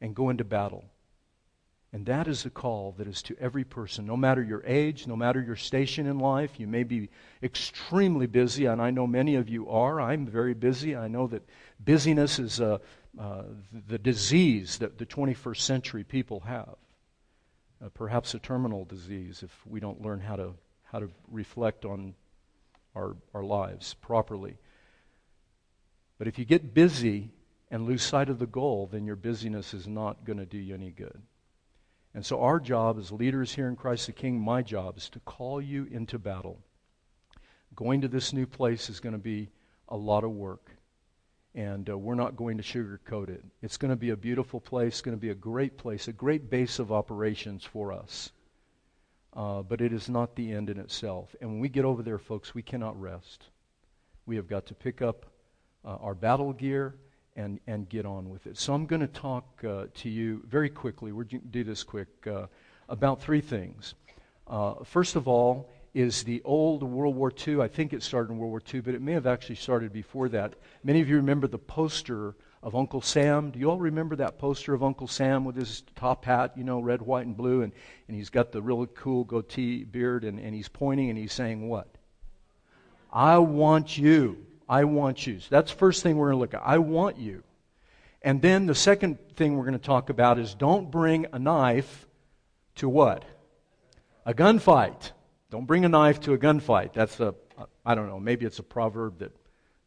and 0.00 0.14
go 0.14 0.30
into 0.30 0.44
battle. 0.44 0.84
And 1.92 2.06
that 2.06 2.28
is 2.28 2.46
a 2.46 2.50
call 2.50 2.94
that 2.98 3.08
is 3.08 3.20
to 3.22 3.36
every 3.40 3.64
person, 3.64 4.06
no 4.06 4.16
matter 4.16 4.42
your 4.42 4.62
age, 4.64 5.08
no 5.08 5.16
matter 5.16 5.42
your 5.42 5.56
station 5.56 6.06
in 6.06 6.20
life. 6.20 6.60
You 6.60 6.68
may 6.68 6.84
be 6.84 7.08
extremely 7.42 8.26
busy, 8.26 8.66
and 8.66 8.80
I 8.80 8.90
know 8.90 9.08
many 9.08 9.34
of 9.34 9.48
you 9.48 9.68
are. 9.68 10.00
I'm 10.00 10.24
very 10.24 10.54
busy. 10.54 10.94
I 10.94 11.08
know 11.08 11.26
that 11.26 11.42
busyness 11.80 12.38
is 12.38 12.60
uh, 12.60 12.78
uh, 13.18 13.42
the 13.88 13.98
disease 13.98 14.78
that 14.78 14.98
the 14.98 15.06
21st 15.06 15.60
century 15.60 16.04
people 16.04 16.40
have. 16.40 16.76
Uh, 17.84 17.88
perhaps 17.88 18.34
a 18.34 18.38
terminal 18.38 18.84
disease 18.84 19.42
if 19.42 19.66
we 19.66 19.80
don't 19.80 20.00
learn 20.00 20.20
how 20.20 20.36
to, 20.36 20.54
how 20.84 21.00
to 21.00 21.10
reflect 21.28 21.84
on 21.84 22.14
our, 22.94 23.16
our 23.34 23.42
lives 23.42 23.94
properly. 23.94 24.58
But 26.20 26.28
if 26.28 26.38
you 26.38 26.44
get 26.44 26.74
busy 26.74 27.30
and 27.70 27.86
lose 27.86 28.02
sight 28.02 28.28
of 28.28 28.38
the 28.38 28.46
goal, 28.46 28.90
then 28.92 29.06
your 29.06 29.16
busyness 29.16 29.72
is 29.72 29.88
not 29.88 30.22
going 30.26 30.36
to 30.36 30.44
do 30.44 30.58
you 30.58 30.74
any 30.74 30.90
good. 30.90 31.22
And 32.12 32.26
so, 32.26 32.42
our 32.42 32.60
job 32.60 32.98
as 32.98 33.10
leaders 33.10 33.54
here 33.54 33.68
in 33.68 33.74
Christ 33.74 34.04
the 34.04 34.12
King, 34.12 34.38
my 34.38 34.60
job 34.60 34.98
is 34.98 35.08
to 35.08 35.20
call 35.20 35.62
you 35.62 35.88
into 35.90 36.18
battle. 36.18 36.58
Going 37.74 38.02
to 38.02 38.08
this 38.08 38.34
new 38.34 38.46
place 38.46 38.90
is 38.90 39.00
going 39.00 39.14
to 39.14 39.18
be 39.18 39.48
a 39.88 39.96
lot 39.96 40.22
of 40.22 40.32
work. 40.32 40.68
And 41.54 41.88
uh, 41.88 41.96
we're 41.96 42.16
not 42.16 42.36
going 42.36 42.58
to 42.58 42.62
sugarcoat 42.62 43.30
it. 43.30 43.42
It's 43.62 43.78
going 43.78 43.88
to 43.88 43.96
be 43.96 44.10
a 44.10 44.16
beautiful 44.16 44.60
place, 44.60 44.96
it's 44.96 45.00
going 45.00 45.16
to 45.16 45.20
be 45.20 45.30
a 45.30 45.34
great 45.34 45.78
place, 45.78 46.06
a 46.06 46.12
great 46.12 46.50
base 46.50 46.78
of 46.78 46.92
operations 46.92 47.64
for 47.64 47.94
us. 47.94 48.30
Uh, 49.32 49.62
but 49.62 49.80
it 49.80 49.90
is 49.90 50.10
not 50.10 50.36
the 50.36 50.52
end 50.52 50.68
in 50.68 50.78
itself. 50.78 51.34
And 51.40 51.48
when 51.48 51.60
we 51.60 51.70
get 51.70 51.86
over 51.86 52.02
there, 52.02 52.18
folks, 52.18 52.54
we 52.54 52.60
cannot 52.60 53.00
rest. 53.00 53.46
We 54.26 54.36
have 54.36 54.48
got 54.48 54.66
to 54.66 54.74
pick 54.74 55.00
up 55.00 55.24
uh, 55.84 55.96
our 56.00 56.14
battle 56.14 56.52
gear 56.52 56.94
and, 57.36 57.60
and 57.66 57.88
get 57.88 58.06
on 58.06 58.28
with 58.28 58.46
it. 58.46 58.58
So 58.58 58.74
I'm 58.74 58.86
going 58.86 59.00
to 59.00 59.06
talk 59.06 59.44
uh, 59.64 59.86
to 59.94 60.08
you 60.08 60.42
very 60.48 60.68
quickly, 60.68 61.12
we're 61.12 61.24
going 61.24 61.42
to 61.42 61.46
do 61.48 61.64
this 61.64 61.82
quick, 61.82 62.08
uh, 62.26 62.46
about 62.88 63.20
three 63.20 63.40
things. 63.40 63.94
Uh, 64.46 64.74
first 64.84 65.16
of 65.16 65.28
all, 65.28 65.70
is 65.94 66.22
the 66.22 66.40
old 66.44 66.82
World 66.82 67.16
War 67.16 67.32
II. 67.46 67.60
I 67.60 67.68
think 67.68 67.92
it 67.92 68.02
started 68.02 68.32
in 68.32 68.38
World 68.38 68.50
War 68.50 68.62
II, 68.72 68.80
but 68.80 68.94
it 68.94 69.02
may 69.02 69.12
have 69.12 69.26
actually 69.26 69.56
started 69.56 69.92
before 69.92 70.28
that. 70.28 70.54
Many 70.84 71.00
of 71.00 71.08
you 71.08 71.16
remember 71.16 71.46
the 71.46 71.58
poster 71.58 72.34
of 72.62 72.76
Uncle 72.76 73.00
Sam. 73.00 73.50
Do 73.50 73.58
you 73.58 73.70
all 73.70 73.78
remember 73.78 74.16
that 74.16 74.38
poster 74.38 74.74
of 74.74 74.82
Uncle 74.82 75.08
Sam 75.08 75.44
with 75.44 75.56
his 75.56 75.82
top 75.96 76.24
hat, 76.24 76.52
you 76.56 76.64
know, 76.64 76.80
red, 76.80 77.02
white, 77.02 77.26
and 77.26 77.36
blue, 77.36 77.62
and, 77.62 77.72
and 78.06 78.16
he's 78.16 78.30
got 78.30 78.52
the 78.52 78.60
really 78.60 78.88
cool 78.94 79.24
goatee 79.24 79.84
beard, 79.84 80.24
and, 80.24 80.38
and 80.38 80.54
he's 80.54 80.68
pointing 80.68 81.08
and 81.08 81.18
he's 81.18 81.32
saying, 81.32 81.68
What? 81.68 81.88
I 83.12 83.38
want 83.38 83.98
you. 83.98 84.46
I 84.70 84.84
want 84.84 85.26
you. 85.26 85.40
So 85.40 85.48
that's 85.50 85.72
the 85.72 85.76
first 85.78 86.04
thing 86.04 86.16
we're 86.16 86.28
going 86.28 86.36
to 86.36 86.40
look 86.40 86.54
at. 86.54 86.62
I 86.64 86.78
want 86.78 87.18
you. 87.18 87.42
And 88.22 88.40
then 88.40 88.66
the 88.66 88.74
second 88.74 89.18
thing 89.34 89.56
we're 89.56 89.64
going 89.64 89.78
to 89.78 89.84
talk 89.84 90.10
about 90.10 90.38
is 90.38 90.54
don't 90.54 90.92
bring 90.92 91.26
a 91.32 91.40
knife 91.40 92.06
to 92.76 92.88
what? 92.88 93.24
A 94.24 94.32
gunfight. 94.32 95.10
Don't 95.50 95.66
bring 95.66 95.84
a 95.84 95.88
knife 95.88 96.20
to 96.20 96.34
a 96.34 96.38
gunfight. 96.38 96.92
That's 96.92 97.18
a, 97.18 97.34
I 97.84 97.96
don't 97.96 98.08
know, 98.08 98.20
maybe 98.20 98.46
it's 98.46 98.60
a 98.60 98.62
proverb 98.62 99.18
that 99.18 99.32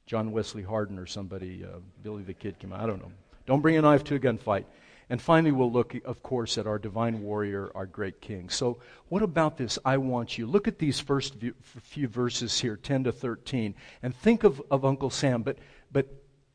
John 0.05 0.33
Wesley 0.33 0.63
Hardin 0.63 0.99
or 0.99 1.05
somebody, 1.05 1.63
uh, 1.63 1.77
Billy 2.01 2.23
the 2.23 2.33
Kid 2.33 2.59
came 2.59 2.73
out. 2.73 2.81
I 2.81 2.85
don't 2.85 3.01
know. 3.01 3.11
Don't 3.45 3.61
bring 3.61 3.77
a 3.77 3.81
knife 3.81 4.03
to 4.05 4.15
a 4.15 4.19
gunfight. 4.19 4.65
And 5.09 5.21
finally, 5.21 5.51
we'll 5.51 5.71
look, 5.71 5.95
of 6.05 6.23
course, 6.23 6.57
at 6.57 6.67
our 6.67 6.79
divine 6.79 7.21
warrior, 7.21 7.71
our 7.75 7.85
great 7.85 8.21
king. 8.21 8.49
So, 8.49 8.79
what 9.09 9.21
about 9.21 9.57
this? 9.57 9.77
I 9.83 9.97
want 9.97 10.37
you. 10.37 10.47
Look 10.47 10.67
at 10.67 10.79
these 10.79 10.99
first 10.99 11.35
few 11.81 12.07
verses 12.07 12.59
here, 12.59 12.77
10 12.77 13.05
to 13.05 13.11
13, 13.11 13.75
and 14.01 14.15
think 14.15 14.43
of, 14.43 14.61
of 14.71 14.85
Uncle 14.85 15.09
Sam. 15.09 15.43
But, 15.43 15.57
but 15.91 16.07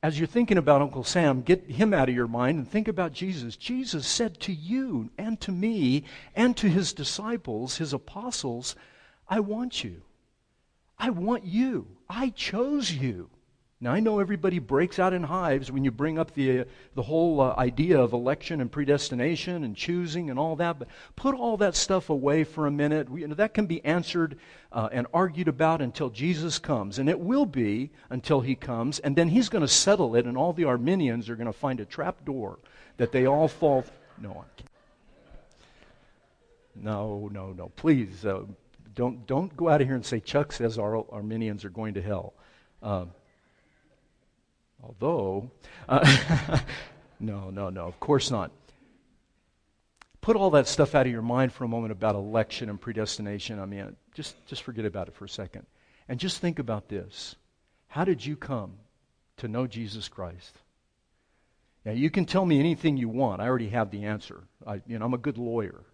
as 0.03 0.19
you're 0.19 0.29
thinking 0.29 0.59
about 0.59 0.83
Uncle 0.83 1.05
Sam, 1.05 1.43
get 1.43 1.65
him 1.71 1.93
out 1.93 2.09
of 2.09 2.15
your 2.15 2.29
mind 2.29 2.59
and 2.59 2.69
think 2.69 2.89
about 2.89 3.13
Jesus. 3.13 3.57
Jesus 3.57 4.07
said 4.07 4.39
to 4.41 4.53
you 4.53 5.11
and 5.19 5.41
to 5.41 5.51
me 5.51 6.05
and 6.37 6.57
to 6.57 6.69
his 6.69 6.93
disciples, 6.93 7.79
his 7.79 7.93
apostles, 7.93 8.77
I 9.29 9.41
want 9.41 9.83
you. 9.83 10.03
I 10.99 11.11
want 11.11 11.45
you. 11.45 11.87
I 12.09 12.31
chose 12.31 12.93
you. 12.93 13.31
Now, 13.81 13.93
I 13.93 14.01
know 14.01 14.19
everybody 14.19 14.59
breaks 14.59 14.99
out 14.99 15.13
in 15.13 15.23
hives 15.23 15.71
when 15.71 15.85
you 15.85 15.93
bring 15.93 16.19
up 16.19 16.35
the, 16.35 16.61
uh, 16.61 16.65
the 16.97 17.03
whole 17.03 17.41
uh, 17.41 17.55
idea 17.57 18.01
of 18.01 18.13
election 18.13 18.61
and 18.61 18.73
predestination 18.73 19.63
and 19.63 19.77
choosing 19.77 20.31
and 20.31 20.39
all 20.39 20.57
that, 20.57 20.81
but 20.81 20.89
put 21.15 21.33
all 21.37 21.57
that 21.59 21.77
stuff 21.77 22.11
away 22.11 22.43
for 22.43 22.67
a 22.67 22.73
minute. 22.73 23.09
We, 23.09 23.21
you 23.21 23.29
know, 23.29 23.37
that 23.37 23.55
can 23.55 23.67
be 23.67 23.85
answered 23.85 24.37
uh, 24.73 24.89
and 24.91 25.07
argued 25.15 25.47
about 25.47 25.81
until 25.81 26.11
Jesus 26.11 26.59
comes. 26.59 26.99
And 26.99 27.09
it 27.09 27.21
will 27.21 27.47
be 27.47 27.91
until 28.11 28.41
he 28.41 28.57
comes, 28.57 28.99
and 28.99 29.15
then 29.15 29.29
he's 29.29 29.49
going 29.49 29.63
to 29.63 29.69
settle 29.69 30.17
it, 30.17 30.27
and 30.27 30.37
all 30.37 30.53
the 30.53 30.65
Arminians 30.65 31.29
are 31.29 31.37
going 31.37 31.47
to 31.47 31.53
find 31.53 31.79
a 31.79 31.85
trap 31.85 32.25
door 32.25 32.59
that 32.97 33.13
they 33.13 33.27
all 33.27 33.47
fall. 33.47 33.83
Th- 33.83 33.93
no, 34.21 34.45
no, 36.75 37.29
no, 37.33 37.53
no. 37.53 37.69
Please 37.77 38.27
uh, 38.27 38.43
don't, 38.97 39.25
don't 39.29 39.57
go 39.57 39.69
out 39.69 39.81
of 39.81 39.87
here 39.87 39.95
and 39.95 40.05
say 40.05 40.19
Chuck 40.19 40.51
says 40.51 40.81
our 40.81 41.05
Arminians 41.13 41.65
are 41.65 41.71
going 41.71 41.95
to 41.95 42.03
hell. 42.03 42.35
Um, 42.83 43.13
Although, 44.83 45.51
uh, 45.89 46.61
no, 47.21 47.51
no, 47.51 47.71
no, 47.71 47.87
of 47.87 47.99
course 48.01 48.31
not. 48.31 48.51
Put 50.21 50.37
all 50.37 50.51
that 50.51 50.69
stuff 50.69 50.95
out 50.95 51.07
of 51.07 51.13
your 51.13 51.23
mind 51.23 51.53
for 51.53 51.65
a 51.65 51.69
moment 51.69 51.93
about 51.93 52.15
election 52.15 52.69
and 52.69 52.81
predestination. 52.81 53.59
I 53.59 53.67
mean, 53.67 53.97
just, 54.15 54.45
just 54.47 54.63
forget 54.63 54.85
about 54.85 55.09
it 55.09 55.15
for 55.15 55.25
a 55.25 55.29
second. 55.29 55.67
And 56.09 56.19
just 56.19 56.41
think 56.41 56.59
about 56.59 56.89
this. 56.89 57.37
How 57.89 58.05
did 58.05 58.25
you 58.25 58.37
come 58.37 58.75
to 59.39 59.49
know 59.49 59.67
Jesus 59.67 60.09
Christ? 60.09 60.59
Now, 61.85 61.93
you 61.93 62.11
can 62.11 62.25
tell 62.25 62.45
me 62.45 62.59
anything 62.59 62.97
you 62.97 63.09
want. 63.09 63.41
I 63.41 63.47
already 63.47 63.71
have 63.71 63.91
the 63.91 64.05
answer. 64.05 64.43
I, 64.67 64.83
you 64.87 64.99
know, 64.99 65.07
I'm 65.07 65.15
a 65.15 65.19
good 65.19 65.39
lawyer. 65.39 65.85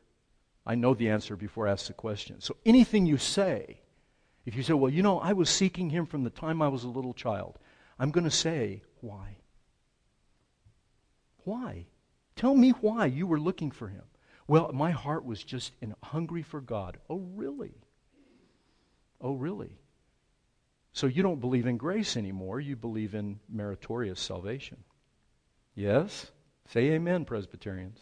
I 0.66 0.74
know 0.74 0.94
the 0.94 1.10
answer 1.10 1.36
before 1.36 1.68
I 1.68 1.72
ask 1.72 1.86
the 1.86 1.92
question. 1.92 2.40
So 2.40 2.56
anything 2.64 3.06
you 3.06 3.18
say, 3.18 3.80
if 4.46 4.56
you 4.56 4.62
say, 4.62 4.72
well, 4.72 4.90
you 4.90 5.02
know, 5.02 5.20
I 5.20 5.32
was 5.32 5.50
seeking 5.50 5.90
him 5.90 6.06
from 6.06 6.24
the 6.24 6.30
time 6.30 6.62
I 6.62 6.68
was 6.68 6.84
a 6.84 6.88
little 6.88 7.14
child, 7.14 7.58
I'm 7.98 8.10
going 8.10 8.24
to 8.24 8.30
say, 8.30 8.82
why? 9.00 9.36
Why? 11.44 11.86
Tell 12.36 12.54
me 12.54 12.70
why 12.70 13.06
you 13.06 13.26
were 13.26 13.38
looking 13.38 13.70
for 13.70 13.88
him. 13.88 14.02
Well, 14.46 14.70
my 14.72 14.90
heart 14.90 15.24
was 15.24 15.42
just 15.42 15.72
in, 15.80 15.94
hungry 16.02 16.42
for 16.42 16.60
God. 16.60 16.98
Oh, 17.08 17.22
really? 17.34 17.74
Oh, 19.20 19.34
really? 19.34 19.78
So 20.92 21.06
you 21.06 21.22
don't 21.22 21.40
believe 21.40 21.66
in 21.66 21.76
grace 21.76 22.16
anymore. 22.16 22.60
You 22.60 22.76
believe 22.76 23.14
in 23.14 23.40
meritorious 23.48 24.20
salvation. 24.20 24.78
Yes? 25.74 26.30
Say 26.68 26.90
amen, 26.90 27.24
Presbyterians. 27.24 27.98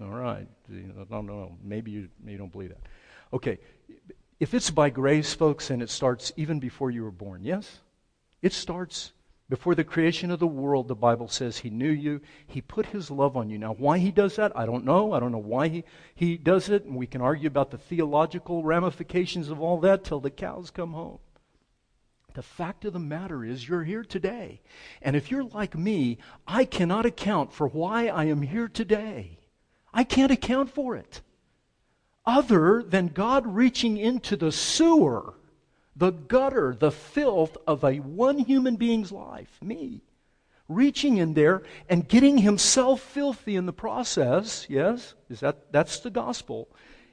All 0.00 0.08
right. 0.08 0.48
I 0.70 1.04
don't 1.10 1.26
know. 1.26 1.56
Maybe 1.62 1.90
you, 1.90 2.08
maybe 2.20 2.32
you 2.32 2.38
don't 2.38 2.52
believe 2.52 2.70
that. 2.70 2.82
Okay. 3.32 3.58
If 4.40 4.54
it's 4.54 4.70
by 4.70 4.90
grace, 4.90 5.32
folks, 5.32 5.70
and 5.70 5.82
it 5.82 5.90
starts 5.90 6.32
even 6.36 6.58
before 6.58 6.90
you 6.90 7.04
were 7.04 7.10
born, 7.10 7.44
yes? 7.44 7.80
It 8.42 8.52
starts 8.52 9.12
before 9.50 9.74
the 9.74 9.84
creation 9.84 10.30
of 10.30 10.38
the 10.38 10.46
world, 10.46 10.88
the 10.88 10.94
Bible 10.94 11.28
says 11.28 11.58
He 11.58 11.70
knew 11.70 11.90
you. 11.90 12.20
He 12.46 12.62
put 12.62 12.86
His 12.86 13.10
love 13.10 13.36
on 13.36 13.50
you. 13.50 13.58
Now, 13.58 13.74
why 13.74 13.98
He 13.98 14.10
does 14.10 14.36
that, 14.36 14.56
I 14.56 14.64
don't 14.64 14.84
know. 14.84 15.12
I 15.12 15.20
don't 15.20 15.32
know 15.32 15.38
why 15.38 15.68
He, 15.68 15.84
he 16.14 16.36
does 16.38 16.70
it. 16.70 16.84
And 16.84 16.96
we 16.96 17.06
can 17.06 17.20
argue 17.20 17.46
about 17.46 17.70
the 17.70 17.78
theological 17.78 18.62
ramifications 18.62 19.50
of 19.50 19.60
all 19.60 19.78
that 19.80 20.02
till 20.02 20.20
the 20.20 20.30
cows 20.30 20.70
come 20.70 20.92
home. 20.92 21.18
The 22.32 22.42
fact 22.42 22.84
of 22.84 22.92
the 22.92 22.98
matter 22.98 23.44
is, 23.44 23.68
you're 23.68 23.84
here 23.84 24.02
today. 24.02 24.60
And 25.00 25.14
if 25.14 25.30
you're 25.30 25.44
like 25.44 25.76
me, 25.76 26.18
I 26.48 26.64
cannot 26.64 27.06
account 27.06 27.52
for 27.52 27.68
why 27.68 28.08
I 28.08 28.24
am 28.24 28.42
here 28.42 28.66
today. 28.66 29.38
I 29.92 30.02
can't 30.04 30.32
account 30.32 30.70
for 30.70 30.96
it. 30.96 31.20
Other 32.26 32.82
than 32.82 33.08
God 33.08 33.46
reaching 33.46 33.98
into 33.98 34.36
the 34.36 34.50
sewer, 34.50 35.34
the 35.96 36.10
gutter, 36.10 36.76
the 36.78 36.90
filth 36.90 37.56
of 37.66 37.84
a 37.84 37.96
one 37.96 38.38
human 38.38 38.76
being's 38.76 39.12
life, 39.12 39.58
me, 39.62 40.02
reaching 40.68 41.18
in 41.18 41.34
there 41.34 41.62
and 41.88 42.08
getting 42.08 42.38
himself 42.38 43.00
filthy 43.00 43.56
in 43.56 43.66
the 43.66 43.72
process, 43.72 44.66
yes? 44.68 45.14
Is 45.28 45.40
that 45.40 45.72
that's 45.72 46.00
the 46.00 46.10
gospel. 46.10 46.68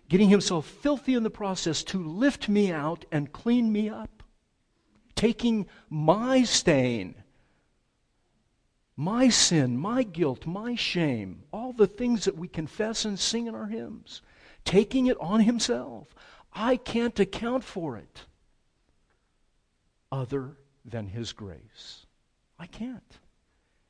Getting 0.10 0.30
himself 0.30 0.66
filthy 0.66 1.14
in 1.14 1.24
the 1.24 1.30
process 1.30 1.84
to 1.86 2.04
lift 2.04 2.50
me 2.50 2.72
out 2.72 3.06
and 3.12 3.32
clean 3.32 3.72
me 3.72 3.90
up 3.90 4.22
taking 5.22 5.68
my 5.88 6.42
stain, 6.42 7.14
my 8.96 9.30
sin, 9.30 9.78
my 9.78 10.02
guilt, 10.02 10.48
my 10.48 10.74
shame, 10.74 11.44
all 11.54 11.72
the 11.74 11.86
things 11.86 12.26
that 12.26 12.36
we 12.36 12.48
confess 12.48 13.06
and 13.06 13.20
sing 13.20 13.46
in 13.46 13.54
our 13.54 13.68
hymns, 13.68 14.24
taking 14.66 15.06
it 15.06 15.18
on 15.20 15.42
himself. 15.42 16.16
I 16.54 16.76
can't 16.76 17.20
account 17.20 17.64
for 17.64 17.98
it 17.98 18.26
other 20.12 20.58
than 20.86 21.08
his 21.08 21.34
grace. 21.34 22.06
I 22.60 22.68
can't. 22.68 23.20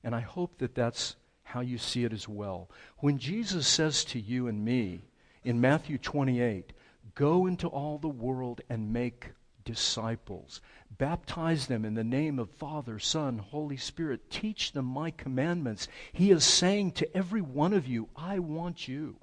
And 0.03 0.15
I 0.15 0.21
hope 0.21 0.57
that 0.59 0.75
that's 0.75 1.15
how 1.43 1.61
you 1.61 1.77
see 1.77 2.03
it 2.03 2.13
as 2.13 2.27
well. 2.27 2.69
When 2.99 3.17
Jesus 3.17 3.67
says 3.67 4.05
to 4.05 4.19
you 4.19 4.47
and 4.47 4.63
me 4.63 5.01
in 5.43 5.59
Matthew 5.61 5.97
28, 5.97 6.73
Go 7.15 7.45
into 7.45 7.67
all 7.67 7.97
the 7.97 8.07
world 8.07 8.61
and 8.69 8.93
make 8.93 9.31
disciples. 9.65 10.61
Baptize 10.97 11.67
them 11.67 11.85
in 11.85 11.93
the 11.93 12.03
name 12.03 12.39
of 12.39 12.49
Father, 12.49 12.99
Son, 12.99 13.37
Holy 13.37 13.77
Spirit. 13.77 14.29
Teach 14.29 14.71
them 14.71 14.85
my 14.85 15.11
commandments. 15.11 15.87
He 16.13 16.31
is 16.31 16.43
saying 16.43 16.93
to 16.93 17.17
every 17.17 17.41
one 17.41 17.73
of 17.73 17.87
you, 17.87 18.09
I 18.15 18.39
want 18.39 18.87
you. 18.87 19.17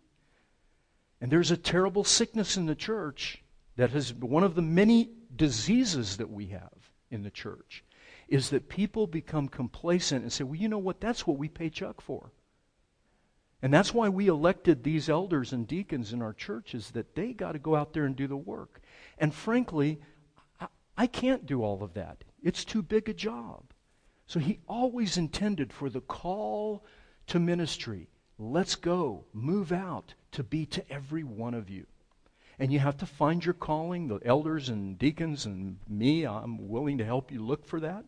And 1.20 1.30
there's 1.30 1.50
a 1.50 1.56
terrible 1.56 2.04
sickness 2.04 2.56
in 2.56 2.66
the 2.66 2.74
church 2.74 3.42
that 3.76 3.94
is 3.94 4.14
one 4.14 4.44
of 4.44 4.54
the 4.54 4.62
many 4.62 5.10
diseases 5.34 6.18
that 6.18 6.30
we 6.30 6.46
have 6.48 6.77
in 7.10 7.22
the 7.22 7.30
church 7.30 7.84
is 8.28 8.50
that 8.50 8.68
people 8.68 9.06
become 9.06 9.48
complacent 9.48 10.22
and 10.22 10.32
say, 10.32 10.44
well, 10.44 10.54
you 10.54 10.68
know 10.68 10.78
what? 10.78 11.00
That's 11.00 11.26
what 11.26 11.38
we 11.38 11.48
pay 11.48 11.70
Chuck 11.70 12.00
for. 12.00 12.30
And 13.62 13.72
that's 13.72 13.92
why 13.92 14.08
we 14.08 14.28
elected 14.28 14.84
these 14.84 15.08
elders 15.08 15.52
and 15.52 15.66
deacons 15.66 16.12
in 16.12 16.22
our 16.22 16.32
churches 16.32 16.90
that 16.92 17.14
they 17.14 17.32
got 17.32 17.52
to 17.52 17.58
go 17.58 17.74
out 17.74 17.92
there 17.92 18.04
and 18.04 18.14
do 18.14 18.26
the 18.26 18.36
work. 18.36 18.80
And 19.18 19.34
frankly, 19.34 20.00
I 20.60 20.68
I 20.96 21.06
can't 21.06 21.46
do 21.46 21.62
all 21.62 21.82
of 21.82 21.94
that. 21.94 22.24
It's 22.42 22.64
too 22.64 22.82
big 22.82 23.08
a 23.08 23.14
job. 23.14 23.64
So 24.26 24.38
he 24.40 24.60
always 24.68 25.16
intended 25.16 25.72
for 25.72 25.88
the 25.90 26.00
call 26.00 26.84
to 27.28 27.38
ministry 27.40 28.08
let's 28.38 28.76
go, 28.76 29.24
move 29.32 29.72
out 29.72 30.14
to 30.32 30.42
be 30.42 30.64
to 30.66 30.90
every 30.90 31.24
one 31.24 31.54
of 31.54 31.68
you. 31.68 31.86
And 32.58 32.72
you 32.72 32.78
have 32.80 32.96
to 32.98 33.06
find 33.06 33.44
your 33.44 33.54
calling, 33.54 34.08
the 34.08 34.20
elders 34.24 34.68
and 34.68 34.98
deacons 34.98 35.46
and 35.46 35.78
me. 35.88 36.26
I'm 36.26 36.68
willing 36.68 36.98
to 36.98 37.04
help 37.04 37.30
you 37.30 37.44
look 37.44 37.66
for 37.66 37.80
that 37.80 38.04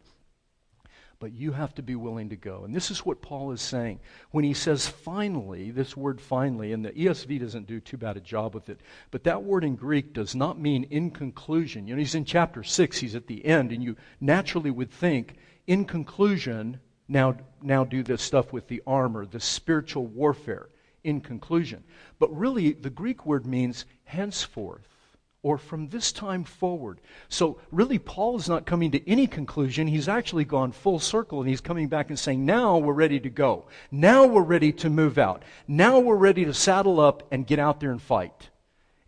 but 1.20 1.34
you 1.34 1.52
have 1.52 1.74
to 1.74 1.82
be 1.82 1.94
willing 1.94 2.30
to 2.30 2.36
go. 2.36 2.64
And 2.64 2.74
this 2.74 2.90
is 2.90 3.04
what 3.04 3.20
Paul 3.20 3.52
is 3.52 3.60
saying. 3.60 4.00
When 4.30 4.42
he 4.42 4.54
says 4.54 4.88
finally, 4.88 5.70
this 5.70 5.94
word 5.94 6.18
finally, 6.18 6.72
and 6.72 6.82
the 6.82 6.92
ESV 6.92 7.40
doesn't 7.40 7.66
do 7.66 7.78
too 7.78 7.98
bad 7.98 8.16
a 8.16 8.20
job 8.20 8.54
with 8.54 8.70
it, 8.70 8.80
but 9.10 9.24
that 9.24 9.44
word 9.44 9.62
in 9.62 9.76
Greek 9.76 10.14
does 10.14 10.34
not 10.34 10.58
mean 10.58 10.84
in 10.84 11.10
conclusion. 11.10 11.86
You 11.86 11.94
know, 11.94 11.98
he's 11.98 12.14
in 12.14 12.24
chapter 12.24 12.64
6, 12.64 12.98
he's 12.98 13.14
at 13.14 13.26
the 13.26 13.44
end, 13.44 13.70
and 13.70 13.84
you 13.84 13.96
naturally 14.18 14.70
would 14.70 14.90
think, 14.90 15.36
in 15.66 15.84
conclusion, 15.84 16.80
now, 17.06 17.36
now 17.62 17.84
do 17.84 18.02
this 18.02 18.22
stuff 18.22 18.50
with 18.50 18.66
the 18.68 18.82
armor, 18.86 19.26
the 19.26 19.40
spiritual 19.40 20.06
warfare, 20.06 20.70
in 21.04 21.20
conclusion. 21.20 21.84
But 22.18 22.36
really, 22.36 22.72
the 22.72 22.90
Greek 22.90 23.26
word 23.26 23.46
means 23.46 23.84
henceforth 24.04 24.86
or 25.42 25.56
from 25.56 25.88
this 25.88 26.12
time 26.12 26.44
forward. 26.44 27.00
So, 27.28 27.58
really, 27.72 27.98
Paul 27.98 28.36
is 28.36 28.48
not 28.48 28.66
coming 28.66 28.90
to 28.90 29.10
any 29.10 29.26
conclusion. 29.26 29.86
He's 29.86 30.08
actually 30.08 30.44
gone 30.44 30.72
full 30.72 30.98
circle 30.98 31.40
and 31.40 31.48
he's 31.48 31.62
coming 31.62 31.88
back 31.88 32.10
and 32.10 32.18
saying, 32.18 32.44
Now 32.44 32.76
we're 32.76 32.92
ready 32.92 33.20
to 33.20 33.30
go. 33.30 33.64
Now 33.90 34.26
we're 34.26 34.42
ready 34.42 34.72
to 34.74 34.90
move 34.90 35.16
out. 35.16 35.42
Now 35.66 35.98
we're 35.98 36.16
ready 36.16 36.44
to 36.44 36.54
saddle 36.54 37.00
up 37.00 37.26
and 37.30 37.46
get 37.46 37.58
out 37.58 37.80
there 37.80 37.90
and 37.90 38.02
fight. 38.02 38.50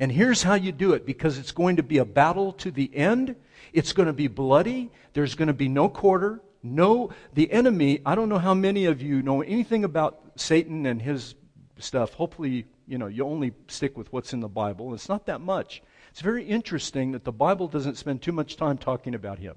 And 0.00 0.10
here's 0.10 0.42
how 0.42 0.54
you 0.54 0.72
do 0.72 0.94
it 0.94 1.06
because 1.06 1.38
it's 1.38 1.52
going 1.52 1.76
to 1.76 1.82
be 1.82 1.98
a 1.98 2.04
battle 2.04 2.52
to 2.54 2.70
the 2.70 2.90
end. 2.94 3.36
It's 3.72 3.92
going 3.92 4.06
to 4.06 4.12
be 4.12 4.26
bloody. 4.26 4.90
There's 5.12 5.34
going 5.34 5.48
to 5.48 5.54
be 5.54 5.68
no 5.68 5.88
quarter. 5.88 6.40
No, 6.62 7.10
the 7.34 7.50
enemy, 7.52 8.00
I 8.06 8.14
don't 8.14 8.28
know 8.28 8.38
how 8.38 8.54
many 8.54 8.86
of 8.86 9.02
you 9.02 9.20
know 9.22 9.42
anything 9.42 9.84
about 9.84 10.20
Satan 10.36 10.86
and 10.86 11.02
his 11.02 11.34
stuff. 11.82 12.14
Hopefully, 12.14 12.66
you 12.86 12.98
know, 12.98 13.06
you 13.06 13.24
only 13.24 13.52
stick 13.68 13.96
with 13.96 14.12
what's 14.12 14.32
in 14.32 14.40
the 14.40 14.48
Bible. 14.48 14.94
It's 14.94 15.08
not 15.08 15.26
that 15.26 15.40
much. 15.40 15.82
It's 16.10 16.20
very 16.20 16.44
interesting 16.44 17.12
that 17.12 17.24
the 17.24 17.32
Bible 17.32 17.68
doesn't 17.68 17.96
spend 17.96 18.22
too 18.22 18.32
much 18.32 18.56
time 18.56 18.78
talking 18.78 19.14
about 19.14 19.38
him. 19.38 19.56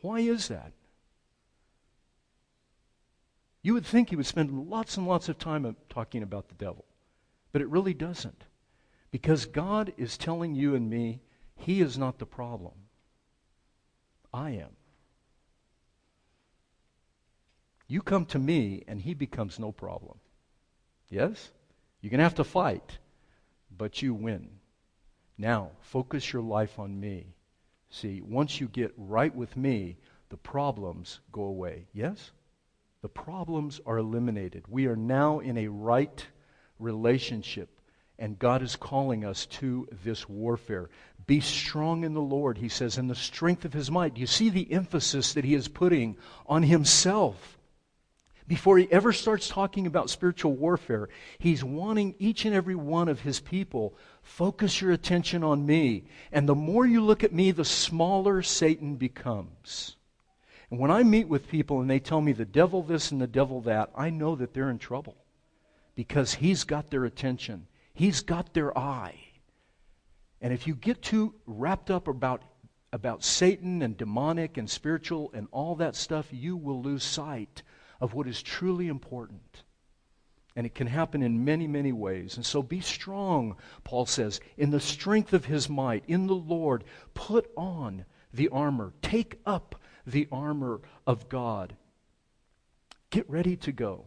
Why 0.00 0.20
is 0.20 0.48
that? 0.48 0.72
You 3.62 3.74
would 3.74 3.86
think 3.86 4.10
he 4.10 4.16
would 4.16 4.26
spend 4.26 4.68
lots 4.68 4.96
and 4.96 5.06
lots 5.06 5.28
of 5.28 5.38
time 5.38 5.76
talking 5.88 6.22
about 6.22 6.48
the 6.48 6.54
devil, 6.54 6.84
but 7.52 7.62
it 7.62 7.68
really 7.68 7.94
doesn't. 7.94 8.44
Because 9.12 9.44
God 9.44 9.92
is 9.96 10.16
telling 10.16 10.54
you 10.54 10.74
and 10.74 10.90
me, 10.90 11.20
he 11.56 11.80
is 11.80 11.96
not 11.96 12.18
the 12.18 12.26
problem. 12.26 12.72
I 14.34 14.50
am. 14.50 14.70
You 17.86 18.00
come 18.00 18.24
to 18.26 18.38
me, 18.38 18.82
and 18.88 19.02
he 19.02 19.12
becomes 19.12 19.58
no 19.58 19.70
problem. 19.70 20.18
Yes? 21.12 21.50
You're 22.00 22.10
going 22.10 22.20
to 22.20 22.24
have 22.24 22.36
to 22.36 22.44
fight, 22.44 22.98
but 23.76 24.00
you 24.00 24.14
win. 24.14 24.48
Now, 25.36 25.72
focus 25.82 26.32
your 26.32 26.40
life 26.40 26.78
on 26.78 26.98
me. 26.98 27.34
See, 27.90 28.22
once 28.22 28.62
you 28.62 28.66
get 28.66 28.94
right 28.96 29.34
with 29.34 29.54
me, 29.54 29.98
the 30.30 30.38
problems 30.38 31.20
go 31.30 31.42
away. 31.42 31.84
Yes? 31.92 32.30
The 33.02 33.10
problems 33.10 33.78
are 33.84 33.98
eliminated. 33.98 34.64
We 34.68 34.86
are 34.86 34.96
now 34.96 35.40
in 35.40 35.58
a 35.58 35.68
right 35.68 36.26
relationship, 36.78 37.68
and 38.18 38.38
God 38.38 38.62
is 38.62 38.74
calling 38.74 39.22
us 39.22 39.44
to 39.46 39.86
this 40.02 40.26
warfare. 40.26 40.88
Be 41.26 41.40
strong 41.40 42.04
in 42.04 42.14
the 42.14 42.22
Lord, 42.22 42.56
he 42.56 42.70
says, 42.70 42.96
in 42.96 43.08
the 43.08 43.14
strength 43.14 43.66
of 43.66 43.74
his 43.74 43.90
might. 43.90 44.16
You 44.16 44.26
see 44.26 44.48
the 44.48 44.72
emphasis 44.72 45.34
that 45.34 45.44
he 45.44 45.52
is 45.52 45.68
putting 45.68 46.16
on 46.46 46.62
himself. 46.62 47.58
Before 48.48 48.76
he 48.76 48.90
ever 48.90 49.12
starts 49.12 49.48
talking 49.48 49.86
about 49.86 50.10
spiritual 50.10 50.54
warfare, 50.54 51.08
he's 51.38 51.62
wanting 51.62 52.14
each 52.18 52.44
and 52.44 52.54
every 52.54 52.74
one 52.74 53.08
of 53.08 53.20
his 53.20 53.40
people 53.40 53.94
focus 54.22 54.80
your 54.80 54.92
attention 54.92 55.44
on 55.44 55.64
me. 55.64 56.04
And 56.32 56.48
the 56.48 56.54
more 56.54 56.84
you 56.84 57.02
look 57.02 57.22
at 57.22 57.32
me, 57.32 57.52
the 57.52 57.64
smaller 57.64 58.42
Satan 58.42 58.96
becomes. 58.96 59.96
And 60.70 60.80
when 60.80 60.90
I 60.90 61.02
meet 61.02 61.28
with 61.28 61.48
people 61.48 61.80
and 61.80 61.88
they 61.88 62.00
tell 62.00 62.20
me 62.20 62.32
the 62.32 62.44
devil 62.44 62.82
this 62.82 63.12
and 63.12 63.20
the 63.20 63.26
devil 63.26 63.60
that, 63.62 63.90
I 63.94 64.10
know 64.10 64.34
that 64.36 64.54
they're 64.54 64.70
in 64.70 64.78
trouble 64.78 65.16
because 65.94 66.34
he's 66.34 66.64
got 66.64 66.90
their 66.90 67.04
attention, 67.04 67.66
he's 67.94 68.22
got 68.22 68.54
their 68.54 68.76
eye. 68.76 69.18
And 70.40 70.52
if 70.52 70.66
you 70.66 70.74
get 70.74 71.02
too 71.02 71.34
wrapped 71.46 71.90
up 71.90 72.08
about 72.08 72.42
about 72.94 73.24
Satan 73.24 73.80
and 73.80 73.96
demonic 73.96 74.58
and 74.58 74.68
spiritual 74.68 75.30
and 75.32 75.48
all 75.50 75.76
that 75.76 75.96
stuff, 75.96 76.28
you 76.30 76.56
will 76.56 76.82
lose 76.82 77.02
sight 77.02 77.62
of 78.02 78.14
what 78.14 78.26
is 78.26 78.42
truly 78.42 78.88
important. 78.88 79.62
And 80.56 80.66
it 80.66 80.74
can 80.74 80.88
happen 80.88 81.22
in 81.22 81.44
many, 81.44 81.68
many 81.68 81.92
ways. 81.92 82.36
And 82.36 82.44
so 82.44 82.60
be 82.60 82.80
strong, 82.80 83.56
Paul 83.84 84.06
says, 84.06 84.40
in 84.58 84.70
the 84.70 84.80
strength 84.80 85.32
of 85.32 85.44
his 85.44 85.70
might, 85.70 86.02
in 86.08 86.26
the 86.26 86.34
Lord. 86.34 86.82
Put 87.14 87.50
on 87.56 88.04
the 88.34 88.48
armor. 88.48 88.92
Take 89.02 89.40
up 89.46 89.80
the 90.04 90.26
armor 90.32 90.80
of 91.06 91.28
God. 91.28 91.76
Get 93.10 93.30
ready 93.30 93.56
to 93.58 93.72
go. 93.72 94.06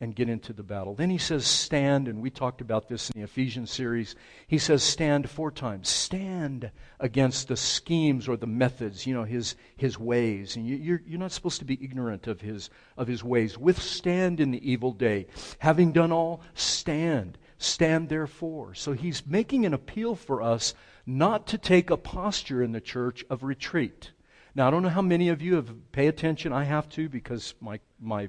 And 0.00 0.14
get 0.14 0.28
into 0.28 0.52
the 0.52 0.62
battle. 0.62 0.94
Then 0.94 1.08
he 1.08 1.18
says, 1.18 1.46
stand, 1.46 2.06
and 2.06 2.20
we 2.20 2.28
talked 2.28 2.60
about 2.60 2.88
this 2.88 3.08
in 3.10 3.20
the 3.20 3.24
Ephesians 3.24 3.70
series. 3.70 4.14
He 4.46 4.58
says, 4.58 4.82
stand 4.82 5.30
four 5.30 5.50
times. 5.50 5.88
Stand 5.88 6.70
against 7.00 7.48
the 7.48 7.56
schemes 7.56 8.28
or 8.28 8.36
the 8.36 8.46
methods, 8.46 9.06
you 9.06 9.14
know, 9.14 9.24
his, 9.24 9.54
his 9.76 9.98
ways. 9.98 10.56
And 10.56 10.66
you, 10.66 10.76
you're, 10.76 11.02
you're 11.06 11.18
not 11.18 11.32
supposed 11.32 11.60
to 11.60 11.64
be 11.64 11.82
ignorant 11.82 12.26
of 12.26 12.42
his, 12.42 12.68
of 12.98 13.08
his 13.08 13.24
ways. 13.24 13.56
Withstand 13.56 14.38
in 14.38 14.50
the 14.50 14.70
evil 14.70 14.92
day. 14.92 15.28
Having 15.60 15.92
done 15.92 16.12
all, 16.12 16.42
stand. 16.52 17.38
Stand 17.56 18.10
therefore. 18.10 18.74
So 18.74 18.92
he's 18.92 19.26
making 19.26 19.64
an 19.64 19.72
appeal 19.72 20.14
for 20.14 20.42
us 20.42 20.74
not 21.06 21.46
to 21.46 21.58
take 21.58 21.88
a 21.88 21.96
posture 21.96 22.62
in 22.62 22.72
the 22.72 22.82
church 22.82 23.24
of 23.30 23.42
retreat. 23.42 24.12
Now, 24.54 24.68
I 24.68 24.70
don't 24.70 24.82
know 24.82 24.90
how 24.90 25.02
many 25.02 25.30
of 25.30 25.40
you 25.40 25.54
have 25.54 25.92
pay 25.92 26.06
attention. 26.06 26.52
I 26.52 26.64
have 26.64 26.88
to 26.90 27.08
because 27.08 27.54
my, 27.60 27.80
my 27.98 28.28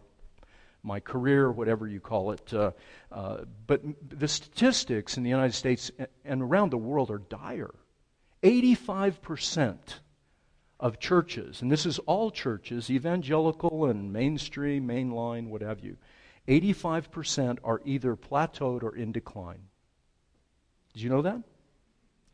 my 0.87 0.99
career, 0.99 1.51
whatever 1.51 1.87
you 1.87 1.99
call 1.99 2.31
it. 2.31 2.53
Uh, 2.53 2.71
uh, 3.11 3.39
but 3.67 3.81
the 4.09 4.27
statistics 4.27 5.17
in 5.17 5.23
the 5.23 5.29
United 5.29 5.53
States 5.53 5.91
and 6.25 6.41
around 6.41 6.71
the 6.71 6.77
world 6.77 7.11
are 7.11 7.19
dire. 7.19 7.75
85% 8.41 9.77
of 10.79 10.99
churches, 10.99 11.61
and 11.61 11.71
this 11.71 11.85
is 11.85 11.99
all 11.99 12.31
churches, 12.31 12.89
evangelical 12.89 13.85
and 13.85 14.13
mainstream, 14.13 14.87
mainline, 14.87 15.49
what 15.49 15.61
have 15.61 15.79
you, 15.81 15.97
85% 16.47 17.57
are 17.63 17.81
either 17.83 18.15
plateaued 18.15 18.83
or 18.83 18.95
in 18.95 19.11
decline. 19.11 19.63
Did 20.93 21.03
you 21.03 21.09
know 21.09 21.23
that? 21.23 21.41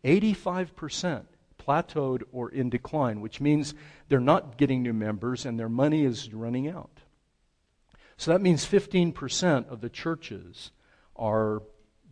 85% 0.03 1.23
plateaued 1.57 2.23
or 2.31 2.49
in 2.49 2.69
decline, 2.69 3.21
which 3.21 3.39
means 3.39 3.73
they're 4.09 4.19
not 4.19 4.57
getting 4.57 4.83
new 4.83 4.93
members 4.93 5.45
and 5.45 5.57
their 5.57 5.69
money 5.69 6.03
is 6.03 6.33
running 6.33 6.67
out. 6.67 6.99
So 8.17 8.31
that 8.31 8.41
means 8.41 8.65
15% 8.65 9.67
of 9.69 9.81
the 9.81 9.89
churches 9.89 10.71
are 11.15 11.61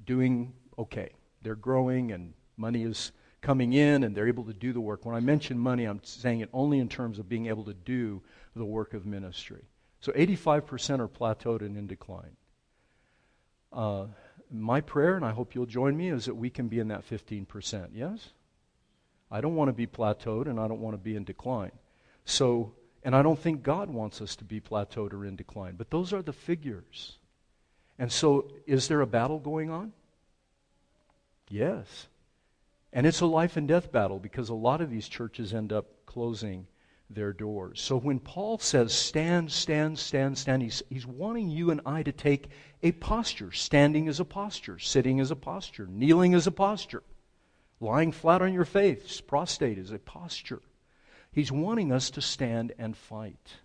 doing 0.06 0.54
okay. 0.78 1.12
They're 1.42 1.56
growing 1.56 2.12
and 2.12 2.34
money 2.58 2.84
is 2.84 3.12
coming 3.42 3.74
in 3.74 4.04
and 4.04 4.16
they're 4.16 4.28
able 4.28 4.44
to 4.46 4.54
do 4.54 4.74
the 4.74 4.82
work. 4.82 5.06
When 5.06 5.16
I 5.16 5.20
mention 5.20 5.58
money, 5.58 5.86
I'm 5.86 6.02
saying 6.04 6.42
it 6.42 6.50
only 6.54 6.80
in 6.80 6.90
terms 6.90 7.20
of 7.20 7.28
being 7.28 7.48
able 7.48 7.64
to 7.66 7.74
do 7.74 8.22
the 8.56 8.66
work 8.66 8.94
of 8.94 9.06
ministry. 9.06 9.66
So 10.00 10.12
85% 10.12 11.00
are 11.00 11.08
plateaued 11.08 11.62
and 11.62 11.78
in 11.78 11.88
decline. 11.88 12.36
Uh, 13.72 14.08
my 14.52 14.82
prayer, 14.82 15.16
and 15.16 15.24
I 15.24 15.32
hope 15.32 15.56
you'll 15.56 15.66
join 15.66 15.96
me, 15.96 16.10
is 16.10 16.26
that 16.26 16.36
we 16.36 16.50
can 16.50 16.68
be 16.68 16.80
in 16.80 16.90
that 16.90 17.08
15%. 17.10 17.90
Yes? 17.94 18.32
I 19.32 19.42
don't 19.42 19.56
want 19.56 19.70
to 19.70 19.74
be 19.74 19.88
plateaued 19.88 20.48
and 20.48 20.60
I 20.60 20.68
don't 20.68 20.82
want 20.82 20.94
to 20.94 21.02
be 21.02 21.16
in 21.16 21.24
decline. 21.24 21.72
So 22.26 22.74
and 23.04 23.16
I 23.16 23.22
don't 23.22 23.40
think 23.40 23.64
God 23.64 23.90
wants 23.90 24.22
us 24.22 24.36
to 24.38 24.44
be 24.44 24.60
plateaued 24.60 25.14
or 25.14 25.26
in 25.26 25.36
decline. 25.36 25.76
But 25.76 25.90
those 25.90 26.14
are 26.14 26.22
the 26.22 26.34
figures. 26.34 27.18
And 27.98 28.12
so, 28.12 28.52
is 28.66 28.88
there 28.88 29.02
a 29.02 29.08
battle 29.08 29.40
going 29.40 29.70
on? 29.70 29.94
Yes. 31.50 32.08
And 32.94 33.06
it's 33.06 33.22
a 33.22 33.26
life 33.26 33.58
and 33.58 33.68
death 33.68 33.92
battle 33.92 34.20
because 34.20 34.50
a 34.50 34.54
lot 34.54 34.82
of 34.82 34.90
these 34.90 35.08
churches 35.08 35.54
end 35.54 35.72
up 35.72 36.06
closing 36.06 36.68
their 37.10 37.34
doors. 37.34 37.82
So 37.82 37.98
when 37.98 38.20
Paul 38.20 38.58
says, 38.58 38.94
stand, 38.94 39.52
stand, 39.52 40.00
stand, 40.00 40.38
stand, 40.38 40.62
he's, 40.62 40.84
he's 40.90 41.06
wanting 41.06 41.50
you 41.50 41.72
and 41.72 41.82
I 41.86 42.04
to 42.04 42.12
take 42.12 42.50
a 42.84 42.92
posture. 42.94 43.52
Standing 43.52 44.08
is 44.08 44.20
a 44.20 44.26
posture, 44.26 44.80
sitting 44.80 45.20
is 45.20 45.32
a 45.32 45.36
posture, 45.36 45.88
kneeling 45.88 46.34
is 46.34 46.48
a 46.48 46.52
posture, 46.52 47.04
lying 47.80 48.12
flat 48.12 48.42
on 48.42 48.54
your 48.54 48.66
face, 48.66 49.22
prostrate 49.22 49.78
is 49.78 49.92
a 49.92 50.00
posture. 50.00 50.62
He's 51.32 51.52
wanting 51.52 51.92
us 51.92 52.10
to 52.12 52.22
stand 52.22 52.74
and 52.78 52.96
fight. 52.96 53.60